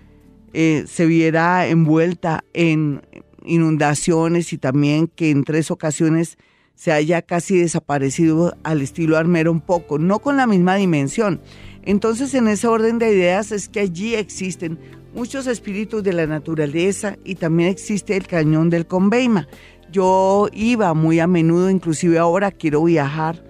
eh, 0.52 0.84
se 0.86 1.06
viera 1.06 1.66
envuelta 1.66 2.44
en 2.54 3.02
inundaciones 3.44 4.52
y 4.52 4.58
también 4.58 5.06
que 5.06 5.30
en 5.30 5.44
tres 5.44 5.70
ocasiones 5.70 6.38
se 6.74 6.92
haya 6.92 7.22
casi 7.22 7.58
desaparecido 7.58 8.54
al 8.62 8.82
estilo 8.82 9.16
armero 9.16 9.50
un 9.50 9.60
poco, 9.60 9.98
no 9.98 10.18
con 10.18 10.36
la 10.36 10.46
misma 10.46 10.76
dimensión. 10.76 11.40
Entonces 11.82 12.34
en 12.34 12.48
ese 12.48 12.66
orden 12.66 12.98
de 12.98 13.12
ideas 13.12 13.52
es 13.52 13.68
que 13.68 13.80
allí 13.80 14.14
existen 14.14 14.78
muchos 15.14 15.46
espíritus 15.46 16.02
de 16.02 16.12
la 16.12 16.26
naturaleza 16.26 17.16
y 17.24 17.36
también 17.36 17.70
existe 17.70 18.16
el 18.16 18.26
cañón 18.26 18.68
del 18.68 18.86
Conveima. 18.86 19.48
Yo 19.90 20.48
iba 20.52 20.92
muy 20.94 21.20
a 21.20 21.26
menudo, 21.26 21.70
inclusive 21.70 22.18
ahora 22.18 22.50
quiero 22.50 22.84
viajar, 22.84 23.42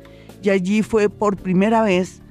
y 0.42 0.50
allí 0.50 0.82
fue 0.82 1.08
por 1.08 1.36
primera 1.36 1.82
vez 1.82 2.22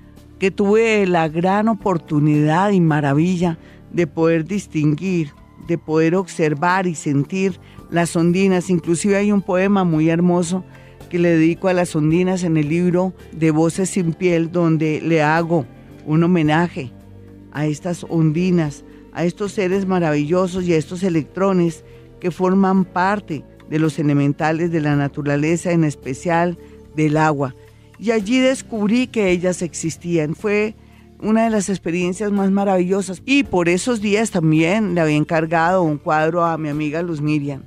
que 0.46 0.52
tuve 0.52 1.08
la 1.08 1.28
gran 1.28 1.68
oportunidad 1.70 2.70
y 2.70 2.80
maravilla 2.80 3.58
de 3.92 4.06
poder 4.06 4.46
distinguir, 4.46 5.32
de 5.68 5.80
poder 5.80 6.14
observar 6.14 6.86
y 6.86 6.94
sentir 6.94 7.60
las 7.90 8.16
ondinas. 8.16 8.70
Inclusive 8.70 9.16
hay 9.16 9.32
un 9.32 9.42
poema 9.42 9.84
muy 9.86 10.08
hermoso 10.08 10.64
que 11.10 11.18
le 11.18 11.30
dedico 11.30 11.68
a 11.68 11.74
las 11.74 11.96
ondinas 11.96 12.44
en 12.44 12.58
el 12.58 12.70
libro 12.70 13.16
de 13.32 13.50
Voces 13.50 13.90
sin 13.90 14.14
piel, 14.14 14.52
donde 14.52 15.02
le 15.02 15.24
hago 15.24 15.66
un 16.06 16.24
homenaje 16.24 16.92
a 17.52 17.66
estas 17.66 18.06
ondinas, 18.08 18.86
a 19.14 19.26
estos 19.26 19.52
seres 19.52 19.88
maravillosos 19.88 20.66
y 20.66 20.74
a 20.74 20.78
estos 20.78 21.02
electrones 21.02 21.84
que 22.20 22.30
forman 22.30 22.86
parte 22.86 23.44
de 23.68 23.80
los 23.80 23.98
elementales 23.98 24.70
de 24.70 24.82
la 24.82 24.96
naturaleza, 24.96 25.72
en 25.72 25.86
especial 25.86 26.56
del 26.96 27.18
agua 27.18 27.56
y 28.00 28.12
allí 28.12 28.40
descubrí 28.40 29.08
que 29.08 29.30
ellas 29.30 29.62
existían. 29.62 30.36
Fue 30.36 30.76
una 31.22 31.46
de 31.46 31.50
las 31.50 31.70
experiencias 31.70 32.32
más 32.32 32.52
maravillosas 32.52 33.22
y 33.26 33.44
por 33.44 33.70
esos 33.70 34.02
días 34.02 34.32
también 34.32 34.96
le 34.96 35.02
había 35.02 35.16
encargado 35.16 35.84
un 35.84 35.98
cuadro 35.98 36.44
a 36.46 36.58
mi 36.58 36.70
amiga 36.70 37.02
Luz 37.02 37.22
Miriam, 37.22 37.64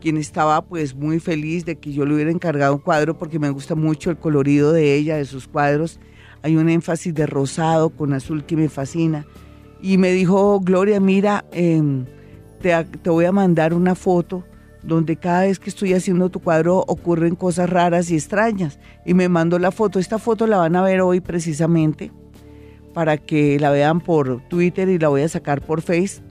quien 0.00 0.16
estaba 0.16 0.62
pues 0.62 0.94
muy 0.94 1.20
feliz 1.20 1.64
de 1.64 1.76
que 1.76 1.92
yo 1.92 2.06
le 2.06 2.14
hubiera 2.14 2.30
encargado 2.30 2.74
un 2.74 2.80
cuadro 2.80 3.18
porque 3.18 3.38
me 3.38 3.50
gusta 3.50 3.74
mucho 3.74 4.10
el 4.10 4.18
colorido 4.18 4.72
de 4.72 4.94
ella, 4.94 5.16
de 5.16 5.24
sus 5.24 5.48
cuadros. 5.48 5.98
Hay 6.42 6.56
un 6.56 6.68
énfasis 6.68 7.14
de 7.14 7.26
rosado 7.26 7.90
con 7.90 8.12
azul 8.12 8.44
que 8.44 8.56
me 8.56 8.68
fascina. 8.68 9.26
Y 9.80 9.98
me 9.98 10.12
dijo, 10.12 10.60
Gloria, 10.60 11.00
mira, 11.00 11.44
em, 11.52 12.04
te, 12.60 12.72
te 12.84 13.10
voy 13.10 13.24
a 13.24 13.32
mandar 13.32 13.74
una 13.74 13.94
foto 13.94 14.44
donde 14.82 15.16
cada 15.16 15.42
vez 15.42 15.58
que 15.58 15.70
estoy 15.70 15.94
haciendo 15.94 16.28
tu 16.28 16.40
cuadro 16.40 16.84
ocurren 16.86 17.36
cosas 17.36 17.70
raras 17.70 18.10
y 18.10 18.14
extrañas. 18.14 18.78
Y 19.04 19.14
me 19.14 19.28
mandó 19.28 19.58
la 19.58 19.70
foto. 19.70 19.98
Esta 19.98 20.18
foto 20.18 20.46
la 20.46 20.58
van 20.58 20.76
a 20.76 20.82
ver 20.82 21.00
hoy 21.00 21.20
precisamente 21.20 22.10
para 22.92 23.16
que 23.16 23.58
la 23.58 23.70
vean 23.70 24.00
por 24.00 24.40
Twitter 24.48 24.88
y 24.88 24.98
la 24.98 25.08
voy 25.08 25.22
a 25.22 25.28
sacar 25.28 25.60
por 25.62 25.80
Face 25.80 26.22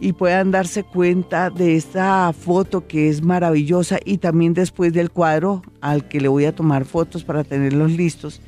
y 0.00 0.14
puedan 0.14 0.50
darse 0.50 0.82
cuenta 0.82 1.50
de 1.50 1.76
esta 1.76 2.32
foto 2.32 2.86
que 2.86 3.10
es 3.10 3.22
maravillosa 3.22 3.98
y 4.04 4.18
también 4.18 4.54
después 4.54 4.94
del 4.94 5.10
cuadro 5.10 5.62
al 5.82 6.08
que 6.08 6.20
le 6.20 6.28
voy 6.28 6.46
a 6.46 6.54
tomar 6.54 6.86
fotos 6.86 7.22
para 7.22 7.44
tenerlos 7.44 7.92
listos. 7.92 8.40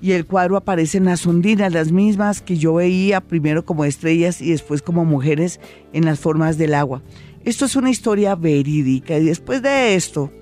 Y 0.00 0.12
el 0.12 0.26
cuadro 0.26 0.56
aparece 0.56 0.98
en 0.98 1.04
las 1.04 1.26
ondinas, 1.26 1.72
las 1.72 1.92
mismas 1.92 2.40
que 2.40 2.56
yo 2.56 2.74
veía 2.74 3.20
primero 3.20 3.64
como 3.64 3.84
estrellas 3.84 4.40
y 4.40 4.50
después 4.50 4.82
como 4.82 5.04
mujeres 5.04 5.60
en 5.92 6.04
las 6.04 6.18
formas 6.20 6.58
del 6.58 6.74
agua. 6.74 7.02
Esto 7.44 7.66
es 7.66 7.76
una 7.76 7.90
historia 7.90 8.36
verídica 8.36 9.18
y 9.18 9.24
después 9.24 9.60
de 9.60 9.94
esto, 9.96 10.32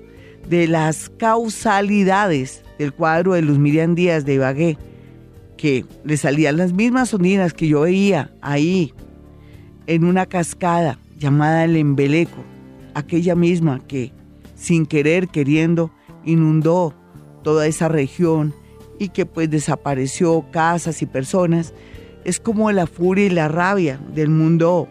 de 0.49 0.69
las 0.69 1.09
causalidades 1.09 2.63
del 2.79 2.93
cuadro 2.93 3.33
de 3.33 3.41
Luz 3.41 3.59
Miriam 3.59 3.93
Díaz 3.93 4.23
de 4.23 4.35
Ibagué, 4.35 4.77
que 5.57 5.85
le 6.05 6.15
salían 6.15 6.55
las 6.55 6.71
mismas 6.71 7.13
ondinas 7.13 7.53
que 7.53 7.67
yo 7.67 7.81
veía 7.81 8.33
ahí 8.41 8.93
en 9.85 10.05
una 10.05 10.27
cascada 10.27 10.97
llamada 11.17 11.65
el 11.65 11.75
Embeleco, 11.75 12.41
aquella 12.93 13.35
misma 13.35 13.85
que 13.85 14.13
sin 14.55 14.85
querer, 14.85 15.27
queriendo, 15.27 15.91
inundó 16.23 16.93
toda 17.43 17.67
esa 17.67 17.89
región 17.89 18.55
y 18.97 19.09
que 19.09 19.25
pues 19.25 19.49
desapareció 19.49 20.45
casas 20.51 21.01
y 21.01 21.05
personas, 21.05 21.73
es 22.23 22.39
como 22.39 22.71
la 22.71 22.87
furia 22.87 23.25
y 23.25 23.29
la 23.29 23.49
rabia 23.49 23.99
del 24.15 24.29
mundo 24.29 24.87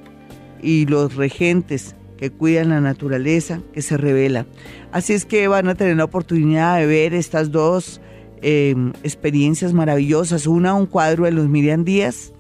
y 0.63 0.85
los 0.85 1.17
regentes 1.17 1.97
que 2.23 2.31
cuidan 2.31 2.69
la 2.69 2.81
naturaleza, 2.81 3.63
que 3.73 3.83
se 3.83 3.97
revela. 3.97 4.47
Así 4.93 5.13
es 5.13 5.25
que 5.25 5.49
van 5.49 5.67
a 5.67 5.75
tener 5.75 5.97
la 5.97 6.05
oportunidad 6.05 6.79
de 6.79 6.87
ver 6.87 7.15
estas 7.15 7.51
dos 7.51 8.01
em, 8.43 8.93
experiencias 9.03 9.73
maravillosas. 9.73 10.47
Una, 10.47 10.73
un 10.73 10.87
cuadro 10.87 11.25
de 11.25 11.33
los 11.33 11.49
Miriam 11.49 11.83
Díaz 11.83 12.33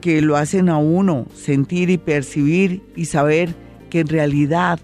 que 0.00 0.22
lo 0.22 0.36
hacen 0.36 0.68
a 0.68 0.78
uno 0.78 1.26
sentir 1.34 1.90
y 1.90 1.98
percibir 1.98 2.82
y 2.94 3.06
saber 3.06 3.54
que 3.90 4.00
en 4.00 4.08
realidad 4.08 4.78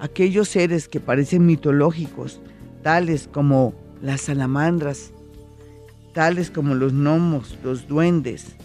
aquellos 0.00 0.48
seres 0.48 0.88
que 0.88 1.00
parecen 1.00 1.46
mitológicos, 1.46 2.40
tales 2.82 3.28
como 3.32 3.74
las 4.02 4.22
salamandras, 4.22 5.12
tales 6.12 6.50
como 6.50 6.74
los 6.74 6.92
gnomos, 6.92 7.56
los 7.62 7.88
duendes 7.88 8.56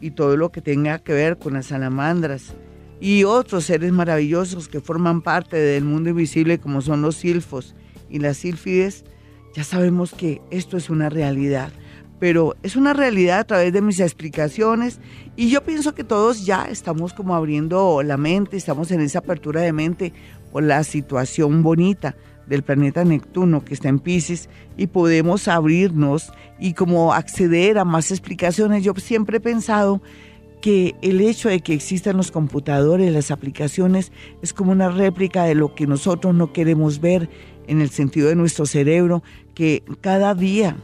y 0.00 0.12
todo 0.12 0.36
lo 0.36 0.50
que 0.50 0.62
tenga 0.62 1.00
que 1.00 1.12
ver 1.12 1.38
con 1.38 1.54
las 1.54 1.66
salamandras 1.66 2.54
y 3.00 3.24
otros 3.24 3.64
seres 3.64 3.92
maravillosos 3.92 4.68
que 4.68 4.80
forman 4.80 5.20
parte 5.20 5.56
del 5.56 5.84
mundo 5.84 6.10
invisible 6.10 6.58
como 6.58 6.80
son 6.80 7.02
los 7.02 7.16
silfos 7.16 7.74
y 8.08 8.20
las 8.20 8.38
sílfides, 8.38 9.04
ya 9.54 9.64
sabemos 9.64 10.12
que 10.14 10.40
esto 10.50 10.76
es 10.76 10.88
una 10.88 11.10
realidad, 11.10 11.72
pero 12.20 12.54
es 12.62 12.76
una 12.76 12.94
realidad 12.94 13.40
a 13.40 13.44
través 13.44 13.72
de 13.72 13.82
mis 13.82 14.00
explicaciones 14.00 15.00
y 15.34 15.50
yo 15.50 15.62
pienso 15.64 15.94
que 15.94 16.04
todos 16.04 16.46
ya 16.46 16.64
estamos 16.70 17.12
como 17.12 17.34
abriendo 17.34 18.02
la 18.02 18.16
mente, 18.16 18.56
estamos 18.56 18.90
en 18.90 19.00
esa 19.00 19.18
apertura 19.18 19.60
de 19.60 19.72
mente 19.72 20.12
por 20.52 20.62
la 20.62 20.84
situación 20.84 21.62
bonita 21.62 22.14
del 22.46 22.62
planeta 22.62 23.04
Neptuno 23.04 23.64
que 23.64 23.74
está 23.74 23.88
en 23.88 23.98
Pisces 23.98 24.48
y 24.76 24.86
podemos 24.86 25.48
abrirnos 25.48 26.32
y 26.58 26.74
como 26.74 27.12
acceder 27.12 27.78
a 27.78 27.84
más 27.84 28.10
explicaciones. 28.10 28.84
Yo 28.84 28.94
siempre 28.94 29.38
he 29.38 29.40
pensado 29.40 30.00
que 30.60 30.94
el 31.02 31.20
hecho 31.20 31.48
de 31.48 31.60
que 31.60 31.74
existan 31.74 32.16
los 32.16 32.30
computadores, 32.30 33.12
las 33.12 33.30
aplicaciones, 33.30 34.10
es 34.42 34.52
como 34.52 34.72
una 34.72 34.88
réplica 34.88 35.44
de 35.44 35.54
lo 35.54 35.74
que 35.74 35.86
nosotros 35.86 36.34
no 36.34 36.52
queremos 36.52 37.00
ver 37.00 37.28
en 37.66 37.80
el 37.80 37.90
sentido 37.90 38.28
de 38.28 38.36
nuestro 38.36 38.66
cerebro, 38.66 39.22
que 39.54 39.82
cada 40.00 40.34
día 40.34 40.76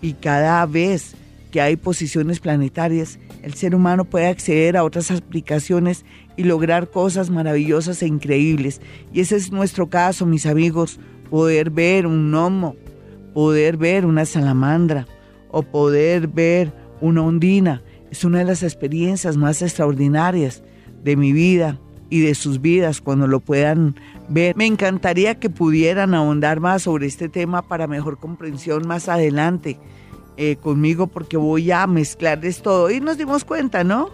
y 0.00 0.14
cada 0.14 0.64
vez 0.66 1.14
que 1.50 1.60
hay 1.60 1.76
posiciones 1.76 2.40
planetarias, 2.40 3.18
el 3.42 3.54
ser 3.54 3.74
humano 3.74 4.04
puede 4.04 4.28
acceder 4.28 4.76
a 4.76 4.84
otras 4.84 5.10
aplicaciones 5.10 6.04
y 6.36 6.44
lograr 6.44 6.90
cosas 6.90 7.28
maravillosas 7.28 8.02
e 8.02 8.06
increíbles. 8.06 8.80
Y 9.12 9.20
ese 9.20 9.36
es 9.36 9.50
nuestro 9.50 9.88
caso, 9.88 10.26
mis 10.26 10.46
amigos, 10.46 11.00
poder 11.28 11.70
ver 11.70 12.06
un 12.06 12.30
gnomo, 12.30 12.76
poder 13.34 13.76
ver 13.76 14.06
una 14.06 14.24
salamandra 14.24 15.06
o 15.50 15.62
poder 15.62 16.28
ver 16.28 16.72
una 17.00 17.22
ondina. 17.22 17.82
Es 18.10 18.24
una 18.24 18.38
de 18.38 18.44
las 18.44 18.62
experiencias 18.62 19.36
más 19.36 19.60
extraordinarias 19.60 20.62
de 21.02 21.16
mi 21.16 21.32
vida 21.32 21.80
y 22.10 22.20
de 22.20 22.34
sus 22.34 22.60
vidas 22.60 23.00
cuando 23.00 23.26
lo 23.26 23.40
puedan 23.40 23.96
ver. 24.28 24.54
Me 24.56 24.66
encantaría 24.66 25.40
que 25.40 25.50
pudieran 25.50 26.14
ahondar 26.14 26.60
más 26.60 26.82
sobre 26.82 27.06
este 27.06 27.28
tema 27.28 27.62
para 27.62 27.88
mejor 27.88 28.18
comprensión 28.18 28.86
más 28.86 29.08
adelante 29.08 29.78
eh, 30.44 30.56
conmigo 30.56 31.06
porque 31.06 31.36
voy 31.36 31.70
a 31.70 31.86
mezclarles 31.86 32.62
todo. 32.62 32.90
Y 32.90 32.98
nos 33.00 33.16
dimos 33.16 33.44
cuenta, 33.44 33.84
¿no? 33.84 34.10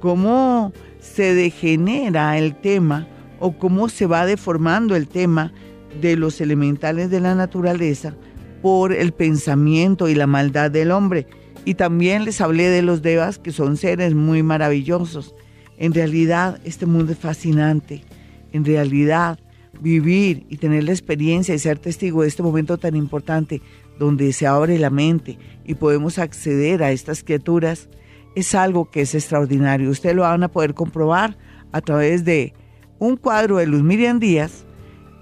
Cómo 0.00 0.72
se 0.98 1.32
degenera 1.32 2.36
el 2.38 2.56
tema 2.56 3.06
o 3.38 3.56
cómo 3.56 3.88
se 3.88 4.06
va 4.06 4.26
deformando 4.26 4.96
el 4.96 5.06
tema 5.06 5.52
de 6.00 6.16
los 6.16 6.40
elementales 6.40 7.08
de 7.08 7.20
la 7.20 7.36
naturaleza 7.36 8.16
por 8.62 8.92
el 8.92 9.12
pensamiento 9.12 10.08
y 10.08 10.16
la 10.16 10.26
maldad 10.26 10.72
del 10.72 10.90
hombre. 10.90 11.28
Y 11.64 11.74
también 11.74 12.24
les 12.24 12.40
hablé 12.40 12.68
de 12.68 12.82
los 12.82 13.00
devas, 13.00 13.38
que 13.38 13.52
son 13.52 13.76
seres 13.76 14.12
muy 14.12 14.42
maravillosos. 14.42 15.36
En 15.78 15.94
realidad 15.94 16.60
este 16.64 16.86
mundo 16.86 17.12
es 17.12 17.18
fascinante. 17.18 18.02
En 18.52 18.64
realidad 18.64 19.38
vivir 19.80 20.46
y 20.48 20.56
tener 20.56 20.82
la 20.82 20.90
experiencia 20.90 21.54
y 21.54 21.60
ser 21.60 21.78
testigo 21.78 22.22
de 22.22 22.28
este 22.28 22.42
momento 22.42 22.76
tan 22.76 22.96
importante 22.96 23.62
donde 24.00 24.32
se 24.32 24.46
abre 24.46 24.78
la 24.78 24.88
mente 24.88 25.38
y 25.62 25.74
podemos 25.74 26.18
acceder 26.18 26.82
a 26.82 26.90
estas 26.90 27.22
criaturas 27.22 27.90
es 28.34 28.54
algo 28.54 28.90
que 28.90 29.02
es 29.02 29.14
extraordinario. 29.14 29.90
Ustedes 29.90 30.16
lo 30.16 30.22
van 30.22 30.42
a 30.42 30.48
poder 30.48 30.72
comprobar 30.72 31.36
a 31.70 31.82
través 31.82 32.24
de 32.24 32.54
un 32.98 33.18
cuadro 33.18 33.58
de 33.58 33.66
Luz 33.66 33.82
Miriam 33.82 34.18
Díaz 34.18 34.64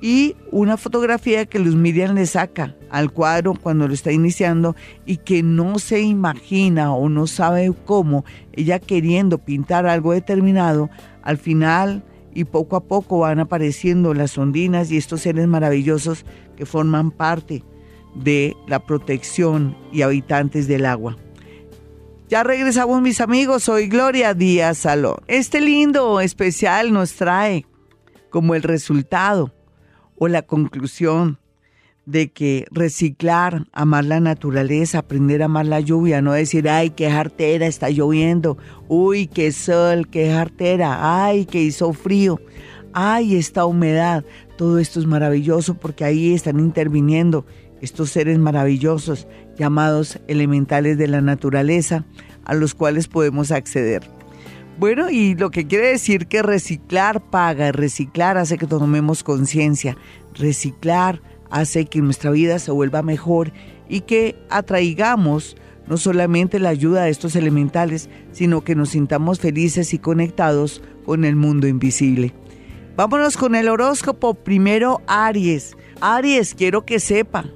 y 0.00 0.36
una 0.52 0.76
fotografía 0.76 1.44
que 1.46 1.58
Luz 1.58 1.74
Miriam 1.74 2.14
le 2.14 2.24
saca 2.26 2.76
al 2.88 3.10
cuadro 3.10 3.54
cuando 3.60 3.88
lo 3.88 3.94
está 3.94 4.12
iniciando 4.12 4.76
y 5.04 5.16
que 5.16 5.42
no 5.42 5.80
se 5.80 6.00
imagina 6.00 6.94
o 6.94 7.08
no 7.08 7.26
sabe 7.26 7.72
cómo 7.84 8.24
ella 8.52 8.78
queriendo 8.78 9.38
pintar 9.38 9.88
algo 9.88 10.12
determinado, 10.12 10.88
al 11.22 11.36
final 11.36 12.04
y 12.32 12.44
poco 12.44 12.76
a 12.76 12.84
poco 12.84 13.18
van 13.18 13.40
apareciendo 13.40 14.14
las 14.14 14.38
ondinas 14.38 14.92
y 14.92 14.98
estos 14.98 15.22
seres 15.22 15.48
maravillosos 15.48 16.24
que 16.56 16.64
forman 16.64 17.10
parte 17.10 17.64
de 18.14 18.56
la 18.66 18.80
protección 18.80 19.76
y 19.92 20.02
habitantes 20.02 20.68
del 20.68 20.86
agua. 20.86 21.16
Ya 22.28 22.42
regresamos 22.42 23.00
mis 23.00 23.20
amigos, 23.22 23.62
soy 23.62 23.88
Gloria 23.88 24.34
Díaz 24.34 24.78
Salón. 24.78 25.16
Este 25.28 25.60
lindo 25.60 26.20
especial 26.20 26.92
nos 26.92 27.14
trae 27.14 27.64
como 28.28 28.54
el 28.54 28.62
resultado 28.62 29.54
o 30.18 30.28
la 30.28 30.42
conclusión 30.42 31.38
de 32.08 32.30
que 32.30 32.66
reciclar, 32.70 33.66
amar 33.72 34.04
la 34.04 34.18
naturaleza, 34.20 34.98
aprender 34.98 35.42
a 35.42 35.44
amar 35.44 35.66
la 35.66 35.80
lluvia, 35.80 36.22
no 36.22 36.32
decir, 36.32 36.68
ay, 36.68 36.90
qué 36.90 37.10
jartera, 37.10 37.66
está 37.66 37.90
lloviendo, 37.90 38.56
uy, 38.88 39.26
qué 39.26 39.52
sol, 39.52 40.08
qué 40.08 40.32
jartera, 40.32 41.24
ay, 41.24 41.44
que 41.44 41.62
hizo 41.62 41.92
frío. 41.92 42.40
hay 42.94 43.36
esta 43.36 43.66
humedad. 43.66 44.24
Todo 44.56 44.78
esto 44.78 45.00
es 45.00 45.06
maravilloso 45.06 45.74
porque 45.74 46.04
ahí 46.04 46.34
están 46.34 46.60
interviniendo 46.60 47.44
estos 47.80 48.10
seres 48.10 48.38
maravillosos 48.38 49.26
llamados 49.58 50.18
elementales 50.28 50.98
de 50.98 51.08
la 51.08 51.20
naturaleza 51.20 52.04
a 52.44 52.54
los 52.54 52.74
cuales 52.74 53.08
podemos 53.08 53.50
acceder. 53.50 54.02
Bueno, 54.78 55.10
y 55.10 55.34
lo 55.34 55.50
que 55.50 55.66
quiere 55.66 55.88
decir 55.88 56.28
que 56.28 56.42
reciclar 56.42 57.20
paga, 57.30 57.72
reciclar 57.72 58.38
hace 58.38 58.58
que 58.58 58.66
tomemos 58.66 59.24
conciencia, 59.24 59.96
reciclar 60.34 61.20
hace 61.50 61.86
que 61.86 62.00
nuestra 62.00 62.30
vida 62.30 62.58
se 62.58 62.70
vuelva 62.70 63.02
mejor 63.02 63.52
y 63.88 64.02
que 64.02 64.36
atraigamos 64.50 65.56
no 65.88 65.96
solamente 65.96 66.60
la 66.60 66.68
ayuda 66.68 67.04
de 67.04 67.10
estos 67.10 67.34
elementales, 67.34 68.08
sino 68.30 68.62
que 68.62 68.76
nos 68.76 68.90
sintamos 68.90 69.40
felices 69.40 69.92
y 69.94 69.98
conectados 69.98 70.82
con 71.04 71.24
el 71.24 71.34
mundo 71.34 71.66
invisible. 71.66 72.34
Vámonos 72.94 73.36
con 73.36 73.54
el 73.54 73.68
horóscopo. 73.68 74.34
Primero, 74.34 75.00
Aries. 75.06 75.76
Aries, 76.00 76.54
quiero 76.54 76.84
que 76.84 77.00
sepa 77.00 77.46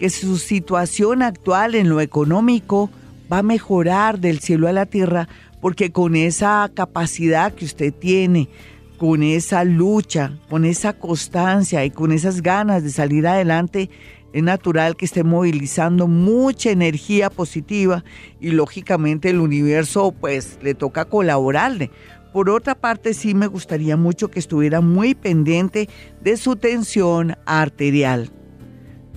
que 0.00 0.08
su 0.08 0.38
situación 0.38 1.20
actual 1.20 1.74
en 1.74 1.90
lo 1.90 2.00
económico 2.00 2.88
va 3.30 3.40
a 3.40 3.42
mejorar 3.42 4.18
del 4.18 4.40
cielo 4.40 4.66
a 4.66 4.72
la 4.72 4.86
tierra 4.86 5.28
porque 5.60 5.92
con 5.92 6.16
esa 6.16 6.70
capacidad 6.72 7.52
que 7.52 7.66
usted 7.66 7.92
tiene, 7.92 8.48
con 8.96 9.22
esa 9.22 9.62
lucha, 9.62 10.38
con 10.48 10.64
esa 10.64 10.94
constancia 10.94 11.84
y 11.84 11.90
con 11.90 12.12
esas 12.12 12.40
ganas 12.40 12.82
de 12.82 12.88
salir 12.88 13.26
adelante, 13.26 13.90
es 14.32 14.42
natural 14.42 14.96
que 14.96 15.04
esté 15.04 15.22
movilizando 15.22 16.06
mucha 16.06 16.70
energía 16.70 17.28
positiva 17.28 18.02
y 18.40 18.52
lógicamente 18.52 19.28
el 19.28 19.38
universo 19.38 20.14
pues 20.18 20.58
le 20.62 20.72
toca 20.72 21.04
colaborarle. 21.04 21.90
Por 22.32 22.48
otra 22.48 22.74
parte, 22.74 23.12
sí 23.12 23.34
me 23.34 23.48
gustaría 23.48 23.98
mucho 23.98 24.30
que 24.30 24.38
estuviera 24.38 24.80
muy 24.80 25.14
pendiente 25.14 25.90
de 26.22 26.38
su 26.38 26.56
tensión 26.56 27.36
arterial. 27.44 28.30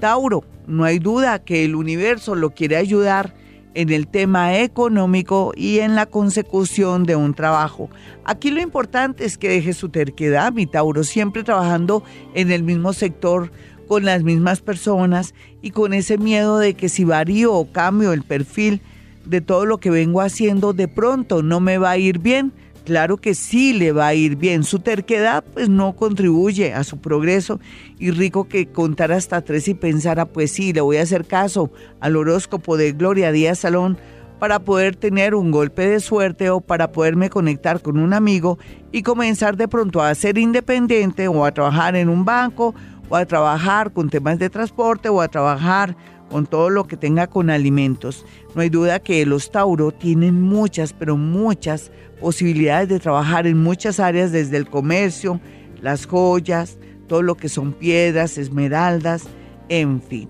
Tauro, 0.01 0.43
no 0.67 0.84
hay 0.84 0.99
duda 0.99 1.39
que 1.39 1.65
el 1.65 1.76
universo 1.76 2.36
lo 2.36 2.52
quiere 2.52 2.78
ayudar 2.78 3.34
en 3.76 3.89
el 3.89 4.08
tema 4.08 4.60
económico 4.60 5.52
y 5.56 5.80
en 5.80 5.95
la 5.95 6.06
consecución 6.06 7.06
de 7.06 7.15
un 7.15 7.34
trabajo. 7.34 7.89
Aquí 8.23 8.52
lo 8.52 8.62
importante 8.62 9.26
es 9.26 9.38
que 9.38 9.49
deje 9.49 9.73
su 9.73 9.89
terquedad, 9.89 10.54
mi 10.54 10.65
Tauro, 10.65 11.04
siempre 11.04 11.43
trabajando 11.43 12.04
en 12.34 12.52
el 12.52 12.63
mismo 12.63 12.93
sector 12.93 13.52
con 13.88 14.06
las 14.06 14.23
mismas 14.23 14.62
personas 14.62 15.34
y 15.62 15.71
con 15.71 15.93
ese 15.93 16.17
miedo 16.17 16.60
de 16.60 16.73
que 16.73 16.89
si 16.89 17.04
varío 17.04 17.54
o 17.54 17.71
cambio 17.71 18.13
el 18.13 18.23
perfil 18.23 18.82
de 19.26 19.41
todo 19.41 19.65
lo 19.65 19.80
que 19.80 19.89
vengo 19.89 20.21
haciendo, 20.21 20.73
de 20.73 20.88
pronto 20.88 21.43
no 21.43 21.60
me 21.60 21.78
va 21.78 21.91
a 21.91 21.97
ir 21.97 22.19
bien. 22.19 22.54
Claro 22.85 23.15
que 23.15 23.33
sí 23.33 23.71
le 23.71 23.93
va 23.93 24.07
a 24.07 24.13
ir 24.13 24.35
bien. 24.35 24.63
Su 24.63 24.79
terquedad 24.79 25.43
pues 25.53 25.69
no 25.69 25.95
contribuye 25.95 26.73
a 26.73 26.83
su 26.83 26.99
progreso 26.99 27.59
y 27.97 28.11
rico 28.11 28.49
que 28.49 28.67
contara 28.67 29.15
hasta 29.15 29.41
tres 29.41 29.67
y 29.69 29.73
pensara 29.73 30.25
pues 30.25 30.51
sí, 30.51 30.73
le 30.73 30.81
voy 30.81 30.97
a 30.97 31.03
hacer 31.03 31.25
caso 31.25 31.71
al 32.01 32.17
horóscopo 32.17 32.75
de 32.75 32.91
Gloria 32.91 33.31
Díaz 33.31 33.59
Salón 33.59 33.97
para 34.37 34.59
poder 34.59 34.97
tener 34.97 35.35
un 35.35 35.51
golpe 35.51 35.87
de 35.87 36.01
suerte 36.01 36.49
o 36.49 36.59
para 36.59 36.91
poderme 36.91 37.29
conectar 37.29 37.81
con 37.81 37.97
un 37.97 38.13
amigo 38.13 38.59
y 38.91 39.01
comenzar 39.01 39.55
de 39.55 39.69
pronto 39.69 40.01
a 40.01 40.13
ser 40.15 40.37
independiente 40.37 41.29
o 41.29 41.45
a 41.45 41.53
trabajar 41.53 41.95
en 41.95 42.09
un 42.09 42.25
banco 42.25 42.75
o 43.07 43.15
a 43.15 43.25
trabajar 43.25 43.93
con 43.93 44.09
temas 44.09 44.39
de 44.39 44.49
transporte 44.49 45.07
o 45.07 45.21
a 45.21 45.29
trabajar 45.29 45.95
con 46.33 46.47
todo 46.47 46.71
lo 46.71 46.87
que 46.87 46.97
tenga 46.97 47.27
con 47.27 47.51
alimentos. 47.51 48.25
No 48.55 48.63
hay 48.63 48.69
duda 48.69 48.97
que 48.97 49.23
los 49.23 49.51
Tauro 49.51 49.91
tienen 49.91 50.41
muchas, 50.41 50.91
pero 50.91 51.15
muchas 51.15 51.91
posibilidades 52.19 52.89
de 52.89 52.99
trabajar 52.99 53.45
en 53.45 53.61
muchas 53.61 53.99
áreas, 53.99 54.31
desde 54.31 54.57
el 54.57 54.67
comercio, 54.67 55.39
las 55.79 56.07
joyas, 56.07 56.79
todo 57.07 57.21
lo 57.21 57.35
que 57.35 57.49
son 57.49 57.71
piedras, 57.71 58.39
esmeraldas, 58.39 59.25
en 59.69 60.01
fin. 60.01 60.27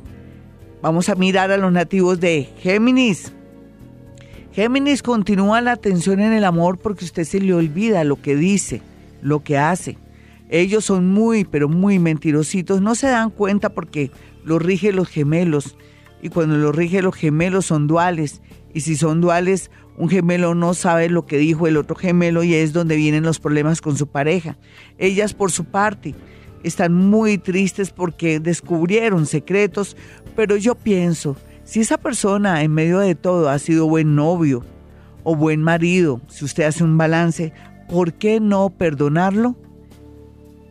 Vamos 0.82 1.08
a 1.08 1.16
mirar 1.16 1.52
a 1.52 1.58
los 1.58 1.72
nativos 1.72 2.20
de 2.20 2.50
Géminis. 2.58 3.32
Géminis 4.52 5.02
continúa 5.04 5.62
la 5.62 5.72
atención 5.72 6.20
en 6.20 6.34
el 6.34 6.44
amor 6.44 6.80
porque 6.80 7.06
usted 7.06 7.24
se 7.24 7.40
le 7.40 7.54
olvida 7.54 8.04
lo 8.04 8.22
que 8.22 8.36
dice, 8.36 8.82
lo 9.22 9.42
que 9.42 9.58
hace. 9.58 9.98
Ellos 10.50 10.84
son 10.84 11.08
muy, 11.08 11.46
pero 11.46 11.70
muy 11.70 11.98
mentirositos. 11.98 12.82
No 12.82 12.94
se 12.94 13.08
dan 13.08 13.30
cuenta 13.30 13.70
porque 13.70 14.12
los 14.44 14.62
rige 14.62 14.92
los 14.92 15.08
gemelos. 15.08 15.78
Y 16.24 16.30
cuando 16.30 16.56
los 16.58 16.74
rige 16.74 17.02
los 17.02 17.16
gemelos 17.16 17.66
son 17.66 17.86
duales. 17.86 18.42
Y 18.74 18.80
si 18.80 18.96
son 18.96 19.20
duales, 19.20 19.70
un 19.98 20.08
gemelo 20.08 20.56
no 20.56 20.74
sabe 20.74 21.10
lo 21.10 21.26
que 21.26 21.38
dijo 21.38 21.68
el 21.68 21.76
otro 21.76 21.98
gemelo 21.98 22.44
y 22.44 22.56
es 22.56 22.72
donde 22.72 22.96
vienen 22.96 23.24
los 23.24 23.42
problemas 23.42 23.82
con 23.82 23.98
su 23.98 24.08
pareja. 24.08 24.58
Ellas, 24.98 25.34
por 25.34 25.52
su 25.52 25.66
parte, 25.66 26.16
están 26.64 26.94
muy 26.94 27.38
tristes 27.38 27.92
porque 27.92 28.40
descubrieron 28.40 29.26
secretos, 29.26 29.98
pero 30.34 30.56
yo 30.56 30.76
pienso, 30.76 31.36
si 31.66 31.82
esa 31.82 31.98
persona 31.98 32.64
en 32.64 32.72
medio 32.72 33.00
de 33.00 33.16
todo 33.16 33.50
ha 33.50 33.60
sido 33.60 33.88
buen 33.88 34.16
novio 34.16 34.64
o 35.24 35.36
buen 35.36 35.62
marido, 35.62 36.22
si 36.30 36.46
usted 36.46 36.64
hace 36.64 36.86
un 36.86 36.98
balance, 36.98 37.52
¿por 37.90 38.14
qué 38.14 38.40
no 38.40 38.70
perdonarlo? 38.70 39.58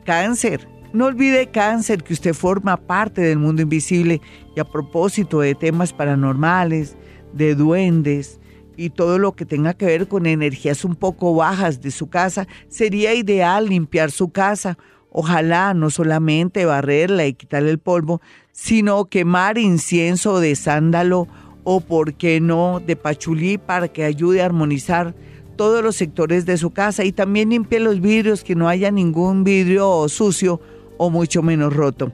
Cáncer. 0.07 0.67
No 0.95 1.07
olvide 1.07 1.51
cáncer 1.51 2.03
que 2.03 2.13
usted 2.13 2.35
forma 2.35 2.77
parte 2.77 3.21
del 3.21 3.39
mundo 3.39 3.63
invisible 3.63 4.21
y 4.55 4.61
a 4.61 4.65
propósito 4.65 5.41
de 5.41 5.55
temas 5.55 5.93
paranormales, 5.93 6.97
de 7.33 7.55
duendes 7.55 8.41
y 8.77 8.91
todo 8.91 9.19
lo 9.19 9.33
que 9.33 9.45
tenga 9.45 9.75
que 9.75 9.87
ver 9.87 10.09
con 10.09 10.27
energías 10.27 10.85
un 10.85 10.97
poco 10.97 11.35
bajas 11.35 11.81
de 11.81 11.91
su 11.91 12.09
casa, 12.09 12.47
sería 12.69 13.15
ideal 13.15 13.69
limpiar 13.69 14.11
su 14.11 14.31
casa. 14.31 14.79
Ojalá 15.11 15.75
no 15.75 15.91
solamente 15.91 16.65
barrerla 16.65 17.27
y 17.27 17.35
quitarle 17.35 17.71
el 17.71 17.79
polvo, 17.79 18.23
sino 18.51 19.07
quemar 19.07 19.59
incienso 19.59 20.41
de 20.41 20.57
sándalo 20.57 21.29
o, 21.65 21.81
por 21.81 22.15
qué 22.15 22.41
no, 22.41 22.81
de 22.81 22.97
pachulí 22.97 23.59
para 23.59 23.89
que 23.89 24.05
ayude 24.05 24.43
a 24.43 24.47
armonizar 24.47 25.15
todos 25.57 25.85
los 25.85 25.97
sectores 25.97 26.47
de 26.47 26.57
su 26.57 26.71
casa 26.71 27.05
y 27.05 27.13
también 27.13 27.51
limpie 27.51 27.79
los 27.79 28.01
vidrios, 28.01 28.43
que 28.43 28.55
no 28.55 28.69
haya 28.69 28.91
ningún 28.91 29.45
vidrio 29.45 30.09
sucio 30.09 30.61
o 30.97 31.11
mucho 31.11 31.43
menos 31.43 31.75
roto. 31.75 32.13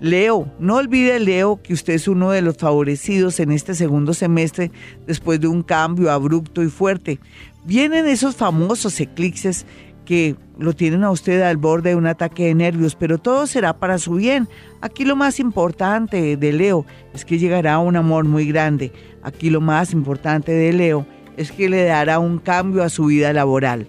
Leo, 0.00 0.52
no 0.58 0.76
olvide 0.76 1.18
Leo 1.18 1.62
que 1.62 1.72
usted 1.72 1.94
es 1.94 2.06
uno 2.06 2.30
de 2.30 2.42
los 2.42 2.56
favorecidos 2.58 3.40
en 3.40 3.50
este 3.50 3.74
segundo 3.74 4.12
semestre 4.12 4.70
después 5.06 5.40
de 5.40 5.48
un 5.48 5.62
cambio 5.62 6.10
abrupto 6.10 6.62
y 6.62 6.68
fuerte. 6.68 7.18
Vienen 7.64 8.06
esos 8.06 8.36
famosos 8.36 9.00
eclipses 9.00 9.64
que 10.04 10.36
lo 10.58 10.74
tienen 10.74 11.02
a 11.02 11.10
usted 11.10 11.42
al 11.42 11.56
borde 11.56 11.90
de 11.90 11.96
un 11.96 12.06
ataque 12.06 12.46
de 12.46 12.54
nervios, 12.54 12.94
pero 12.94 13.18
todo 13.18 13.46
será 13.46 13.78
para 13.78 13.98
su 13.98 14.14
bien. 14.14 14.48
Aquí 14.80 15.04
lo 15.04 15.16
más 15.16 15.40
importante 15.40 16.36
de 16.36 16.52
Leo 16.52 16.86
es 17.14 17.24
que 17.24 17.38
llegará 17.38 17.78
un 17.78 17.96
amor 17.96 18.24
muy 18.24 18.46
grande. 18.46 18.92
Aquí 19.22 19.50
lo 19.50 19.60
más 19.60 19.92
importante 19.92 20.52
de 20.52 20.72
Leo 20.72 21.06
es 21.36 21.52
que 21.52 21.68
le 21.68 21.84
dará 21.84 22.18
un 22.18 22.38
cambio 22.38 22.82
a 22.82 22.88
su 22.88 23.06
vida 23.06 23.32
laboral. 23.32 23.88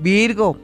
Virgo, 0.00 0.58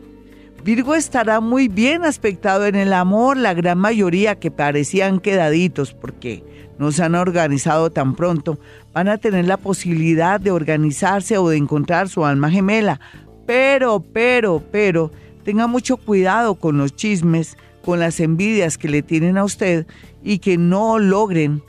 Virgo 0.64 0.94
estará 0.94 1.40
muy 1.40 1.68
bien 1.68 2.07
aspectado 2.07 2.64
en 2.64 2.74
el 2.74 2.94
amor, 2.94 3.37
la 3.37 3.53
gran 3.53 3.77
mayoría 3.77 4.37
que 4.37 4.50
parecían 4.50 5.20
quedaditos 5.20 5.92
porque 5.92 6.42
no 6.79 6.90
se 6.90 7.03
han 7.03 7.14
organizado 7.16 7.90
tan 7.90 8.14
pronto, 8.14 8.59
van 8.94 9.09
a 9.09 9.18
tener 9.18 9.44
la 9.44 9.59
posibilidad 9.59 10.40
de 10.40 10.53
organizarse 10.53 11.37
o 11.37 11.50
de 11.50 11.59
encontrar 11.59 12.09
su 12.09 12.24
alma 12.24 12.50
gemela. 12.50 12.98
Pero, 13.44 14.00
pero, 14.00 14.62
pero, 14.72 15.12
tenga 15.44 15.66
mucho 15.66 15.98
cuidado 15.98 16.55
con 16.55 16.79
los 16.79 16.96
chismes, 16.96 17.59
con 17.85 18.00
las 18.00 18.18
envidias 18.18 18.79
que 18.79 18.88
le 18.88 19.03
tienen 19.03 19.37
a 19.37 19.44
usted 19.44 19.87
y 20.22 20.38
que 20.38 20.57
no 20.57 20.98
logren 20.98 21.62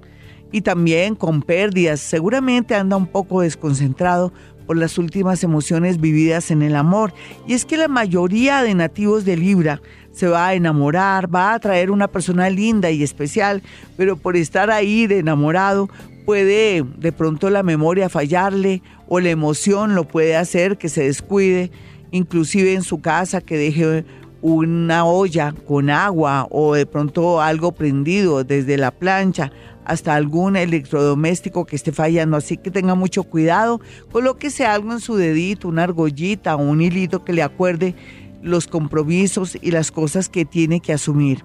Y 0.50 0.62
también 0.62 1.14
con 1.14 1.42
pérdidas. 1.42 2.00
Seguramente 2.00 2.74
anda 2.74 2.96
un 2.96 3.06
poco 3.06 3.40
desconcentrado 3.40 4.32
por 4.66 4.76
las 4.76 4.98
últimas 4.98 5.42
emociones 5.44 6.00
vividas 6.00 6.50
en 6.50 6.62
el 6.62 6.76
amor. 6.76 7.12
Y 7.46 7.54
es 7.54 7.64
que 7.64 7.76
la 7.76 7.88
mayoría 7.88 8.62
de 8.62 8.74
nativos 8.74 9.24
de 9.24 9.36
Libra 9.36 9.80
se 10.12 10.28
va 10.28 10.48
a 10.48 10.54
enamorar, 10.54 11.34
va 11.34 11.54
a 11.54 11.58
traer 11.58 11.90
una 11.90 12.08
persona 12.08 12.50
linda 12.50 12.90
y 12.90 13.02
especial, 13.02 13.62
pero 13.96 14.16
por 14.16 14.36
estar 14.36 14.70
ahí 14.70 15.06
de 15.06 15.18
enamorado, 15.18 15.88
puede 16.24 16.84
de 16.98 17.12
pronto 17.12 17.50
la 17.50 17.62
memoria 17.62 18.08
fallarle 18.08 18.82
o 19.08 19.20
la 19.20 19.30
emoción 19.30 19.94
lo 19.94 20.04
puede 20.04 20.36
hacer 20.36 20.78
que 20.78 20.88
se 20.88 21.04
descuide, 21.04 21.70
inclusive 22.10 22.74
en 22.74 22.82
su 22.82 23.00
casa 23.00 23.40
que 23.40 23.56
deje 23.56 24.04
una 24.42 25.04
olla 25.04 25.54
con 25.66 25.88
agua 25.88 26.46
o 26.50 26.74
de 26.74 26.84
pronto 26.84 27.40
algo 27.40 27.72
prendido 27.72 28.44
desde 28.44 28.76
la 28.76 28.90
plancha, 28.90 29.52
hasta 29.84 30.14
algún 30.14 30.56
electrodoméstico 30.56 31.64
que 31.64 31.76
esté 31.76 31.92
fallando. 31.92 32.36
Así 32.36 32.56
que 32.56 32.70
tenga 32.70 32.94
mucho 32.94 33.24
cuidado, 33.24 33.80
colóquese 34.10 34.64
algo 34.66 34.92
en 34.92 35.00
su 35.00 35.16
dedito, 35.16 35.68
una 35.68 35.84
argollita 35.84 36.56
o 36.56 36.62
un 36.62 36.80
hilito 36.80 37.24
que 37.24 37.32
le 37.32 37.42
acuerde 37.42 37.94
los 38.42 38.66
compromisos 38.66 39.56
y 39.60 39.70
las 39.70 39.90
cosas 39.90 40.28
que 40.28 40.44
tiene 40.44 40.80
que 40.80 40.92
asumir. 40.92 41.44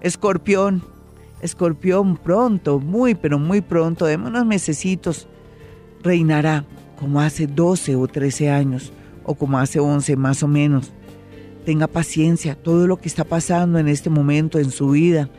Escorpión, 0.00 0.82
escorpión 1.40 2.16
pronto, 2.16 2.80
muy 2.80 3.14
pero 3.14 3.38
muy 3.38 3.60
pronto, 3.60 4.06
de 4.06 4.16
unos 4.16 4.44
mesecitos, 4.44 5.28
reinará 6.02 6.64
como 6.98 7.20
hace 7.20 7.46
12 7.46 7.96
o 7.96 8.06
13 8.06 8.50
años 8.50 8.92
o 9.24 9.34
como 9.34 9.58
hace 9.58 9.78
11 9.78 10.16
más 10.16 10.42
o 10.42 10.48
menos. 10.48 10.92
Tenga 11.64 11.86
paciencia, 11.86 12.56
todo 12.56 12.88
lo 12.88 12.96
que 12.96 13.08
está 13.08 13.22
pasando 13.22 13.78
en 13.78 13.86
este 13.86 14.10
momento 14.10 14.58
en 14.58 14.72
su 14.72 14.90
vida 14.90 15.30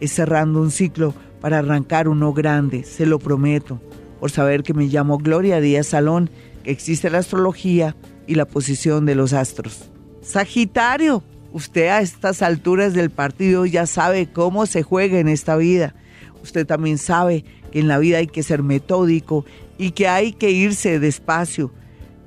es 0.00 0.12
cerrando 0.12 0.60
un 0.60 0.70
ciclo 0.70 1.14
para 1.44 1.58
arrancar 1.58 2.08
uno 2.08 2.32
grande, 2.32 2.84
se 2.84 3.04
lo 3.04 3.18
prometo, 3.18 3.78
por 4.18 4.30
saber 4.30 4.62
que 4.62 4.72
me 4.72 4.86
llamo 4.86 5.18
Gloria 5.18 5.60
Díaz 5.60 5.88
Salón, 5.88 6.30
que 6.62 6.70
existe 6.70 7.10
la 7.10 7.18
astrología 7.18 7.94
y 8.26 8.36
la 8.36 8.46
posición 8.46 9.04
de 9.04 9.14
los 9.14 9.34
astros. 9.34 9.90
Sagitario, 10.22 11.22
usted 11.52 11.88
a 11.88 12.00
estas 12.00 12.40
alturas 12.40 12.94
del 12.94 13.10
partido 13.10 13.66
ya 13.66 13.84
sabe 13.84 14.32
cómo 14.32 14.64
se 14.64 14.82
juega 14.82 15.18
en 15.18 15.28
esta 15.28 15.54
vida. 15.56 15.94
Usted 16.42 16.66
también 16.66 16.96
sabe 16.96 17.44
que 17.70 17.80
en 17.80 17.88
la 17.88 17.98
vida 17.98 18.16
hay 18.16 18.26
que 18.26 18.42
ser 18.42 18.62
metódico 18.62 19.44
y 19.76 19.90
que 19.90 20.08
hay 20.08 20.32
que 20.32 20.50
irse 20.50 20.98
despacio. 20.98 21.74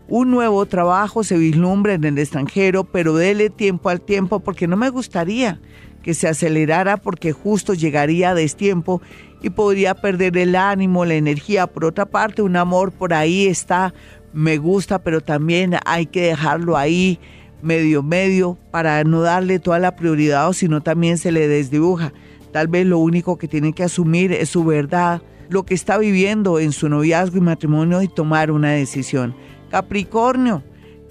Un 0.07 0.30
nuevo 0.30 0.63
trabajo 0.68 1.24
se 1.24 1.39
vislumbra 1.39 1.95
en 1.95 2.03
el 2.03 2.20
extranjero, 2.20 2.84
pero 2.84 3.15
dele 3.15 3.49
tiempo 3.49 3.89
al 3.89 3.99
tiempo 3.99 4.41
porque 4.41 4.68
no 4.68 4.78
me 4.78 4.91
gustaría 4.91 5.59
que 6.02 6.14
se 6.14 6.28
acelerara 6.28 6.98
porque 6.98 7.32
justo 7.32 7.74
llegaría 7.74 8.32
a 8.32 8.36
destiempo 8.36 9.02
y 9.41 9.50
podría 9.50 9.95
perder 9.95 10.38
el 10.38 10.56
ánimo, 10.56 11.06
la 11.06 11.16
energía. 11.16 11.68
Por 11.68 11.86
otra 11.86 12.06
parte, 12.06 12.41
un 12.41 12.56
amor 12.56 12.91
por 12.91 13.14
ahí 13.14 13.48
está, 13.48 13.93
me 14.34 14.58
gusta, 14.58 15.00
pero 15.00 15.22
también 15.22 15.76
hay 15.86 16.06
que 16.06 16.22
dejarlo 16.22 16.78
ahí 16.78 17.20
medio 17.62 18.04
medio 18.04 18.58
para 18.72 19.04
no 19.04 19.22
darle 19.22 19.60
toda 19.60 19.80
la 19.80 19.95
prioridad 19.95 20.48
o 20.48 20.54
si 20.54 20.68
no 20.68 20.82
también 20.82 21.18
se 21.18 21.32
le 21.32 21.48
desdibuja. 21.48 22.14
Tal 22.52 22.68
vez 22.68 22.86
lo 22.86 23.00
único 23.00 23.38
que 23.38 23.48
tiene 23.48 23.74
que 23.74 23.84
asumir 23.84 24.32
es 24.32 24.50
su 24.50 24.64
verdad, 24.64 25.22
lo 25.50 25.64
que 25.64 25.74
está 25.74 25.98
viviendo 25.98 26.60
en 26.60 26.72
su 26.72 26.89
noviazgo 26.89 27.38
y 27.38 27.41
matrimonio 27.41 28.02
y 28.02 28.08
tomar 28.08 28.52
una 28.52 28.72
decisión. 28.72 29.36
Capricornio, 29.70 30.64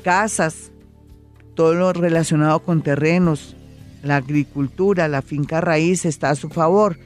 casas, 0.02 0.72
todo 1.54 1.74
lo 1.74 1.92
relacionado 1.92 2.60
con 2.60 2.82
terrenos, 2.82 3.55
la 4.06 4.16
agricultura, 4.16 5.08
la 5.08 5.22
finca 5.22 5.60
raíz 5.60 6.04
está 6.04 6.30
a 6.30 6.36
su 6.36 6.48
favor, 6.48 6.98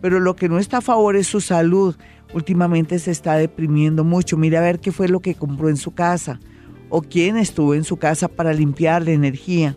pero 0.00 0.20
lo 0.20 0.36
que 0.36 0.48
no 0.48 0.58
está 0.58 0.78
a 0.78 0.82
favor 0.82 1.16
es 1.16 1.26
su 1.26 1.40
salud. 1.40 1.96
Últimamente 2.34 2.98
se 2.98 3.10
está 3.10 3.36
deprimiendo 3.36 4.04
mucho. 4.04 4.36
Mire 4.36 4.58
a 4.58 4.62
ver 4.62 4.80
qué 4.80 4.92
fue 4.92 5.08
lo 5.08 5.20
que 5.20 5.34
compró 5.34 5.68
en 5.68 5.76
su 5.76 5.94
casa 5.94 6.40
o 6.88 7.02
quién 7.02 7.36
estuvo 7.36 7.74
en 7.74 7.84
su 7.84 7.96
casa 7.96 8.28
para 8.28 8.52
limpiar 8.52 9.02
la 9.04 9.12
energía. 9.12 9.76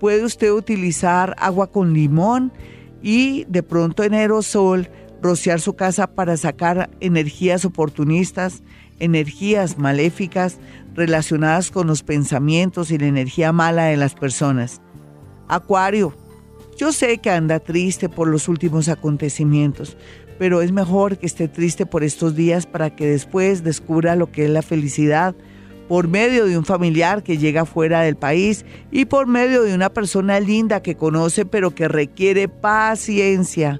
Puede 0.00 0.24
usted 0.24 0.50
utilizar 0.50 1.34
agua 1.38 1.70
con 1.70 1.92
limón 1.92 2.52
y 3.02 3.44
de 3.48 3.62
pronto 3.62 4.02
en 4.02 4.14
aerosol 4.14 4.88
rociar 5.22 5.60
su 5.60 5.74
casa 5.74 6.08
para 6.08 6.36
sacar 6.36 6.90
energías 7.00 7.64
oportunistas, 7.64 8.62
energías 8.98 9.78
maléficas 9.78 10.58
relacionadas 10.94 11.70
con 11.70 11.86
los 11.86 12.02
pensamientos 12.02 12.90
y 12.90 12.98
la 12.98 13.06
energía 13.06 13.52
mala 13.52 13.84
de 13.84 13.96
las 13.96 14.14
personas. 14.14 14.80
Acuario, 15.52 16.14
yo 16.78 16.92
sé 16.92 17.18
que 17.18 17.28
anda 17.28 17.60
triste 17.60 18.08
por 18.08 18.26
los 18.26 18.48
últimos 18.48 18.88
acontecimientos, 18.88 19.98
pero 20.38 20.62
es 20.62 20.72
mejor 20.72 21.18
que 21.18 21.26
esté 21.26 21.46
triste 21.46 21.84
por 21.84 22.04
estos 22.04 22.34
días 22.34 22.64
para 22.64 22.96
que 22.96 23.06
después 23.06 23.62
descubra 23.62 24.16
lo 24.16 24.32
que 24.32 24.46
es 24.46 24.50
la 24.50 24.62
felicidad 24.62 25.34
por 25.88 26.08
medio 26.08 26.46
de 26.46 26.56
un 26.56 26.64
familiar 26.64 27.22
que 27.22 27.36
llega 27.36 27.66
fuera 27.66 28.00
del 28.00 28.16
país 28.16 28.64
y 28.90 29.04
por 29.04 29.26
medio 29.26 29.62
de 29.62 29.74
una 29.74 29.90
persona 29.90 30.40
linda 30.40 30.80
que 30.80 30.96
conoce 30.96 31.44
pero 31.44 31.74
que 31.74 31.86
requiere 31.86 32.48
paciencia. 32.48 33.78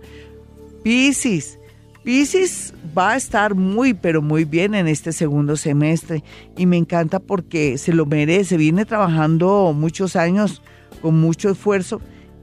Piscis, 0.83 1.59
Piscis 2.05 2.75
va 2.97 3.13
a 3.13 3.17
estar 3.17 3.55
muy 3.55 3.95
pero 3.95 4.21
muy 4.21 4.45
bien 4.45 4.75
en 4.75 4.89
este 4.89 5.11
segundo 5.11 5.57
semestre 5.57 6.23
y 6.55 6.67
me 6.67 6.77
encanta 6.77 7.19
porque 7.19 7.79
se 7.79 7.95
lo 7.95 8.05
merece, 8.05 8.59
viene 8.59 8.85
trabajando 8.85 9.73
muchos 9.75 10.17
años 10.17 10.61
con 11.03 11.21
mucho 11.21 11.51
esfuerzo 11.51 12.01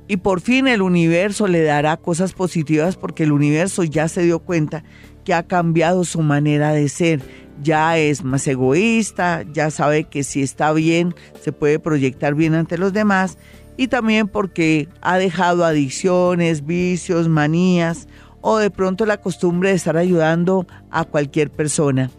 y 0.08 0.18
por 0.18 0.42
fin 0.42 0.68
el 0.68 0.82
universo 0.82 1.48
le 1.48 1.64
dará 1.64 1.96
cosas 1.96 2.34
positivas 2.34 2.98
porque 2.98 3.24
el 3.24 3.32
universo 3.32 3.84
ya 3.84 4.08
se 4.08 4.24
dio 4.24 4.40
cuenta 4.40 4.84
que 5.24 5.34
ha 5.34 5.44
cambiado 5.44 6.04
su 6.04 6.22
manera 6.22 6.72
de 6.72 6.90
ser, 6.90 7.22
ya 7.62 7.98
es 7.98 8.24
más 8.24 8.48
egoísta, 8.48 9.46
ya 9.54 9.70
sabe 9.70 10.06
que 10.06 10.24
si 10.24 10.42
está 10.42 10.74
bien 10.74 11.14
se 11.42 11.52
puede 11.52 11.80
proyectar 11.80 12.36
bien 12.36 12.56
ante 12.56 12.78
los 12.78 12.92
demás 12.92 13.38
y 13.78 13.88
también 13.88 14.28
porque 14.28 14.90
ha 15.02 15.18
dejado 15.18 15.64
adicciones, 15.64 16.66
vicios, 16.66 17.30
manías 17.30 18.08
o 18.42 18.58
de 18.58 18.72
pronto 18.72 19.06
la 19.06 19.18
costumbre 19.18 19.70
de 19.70 19.76
estar 19.76 19.96
ayudando 19.96 20.66
a 20.90 21.04
cualquier 21.04 21.52
persona. 21.52 22.10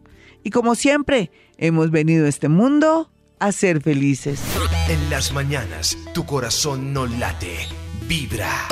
Y 0.45 0.51
como 0.51 0.77
siempre, 0.77 1.33
hemos 1.59 1.91
venido 1.91 2.27
a 2.27 2.29
este 2.29 2.49
mundo 2.49 3.11
a 3.41 3.51
ser 3.51 3.83
felices. 3.83 4.41
En 4.89 5.11
las 5.11 5.33
mañanas, 5.33 5.99
tu 6.13 6.25
corazón 6.25 6.93
no 6.93 7.07
late, 7.07 7.67
vibra. 8.07 8.69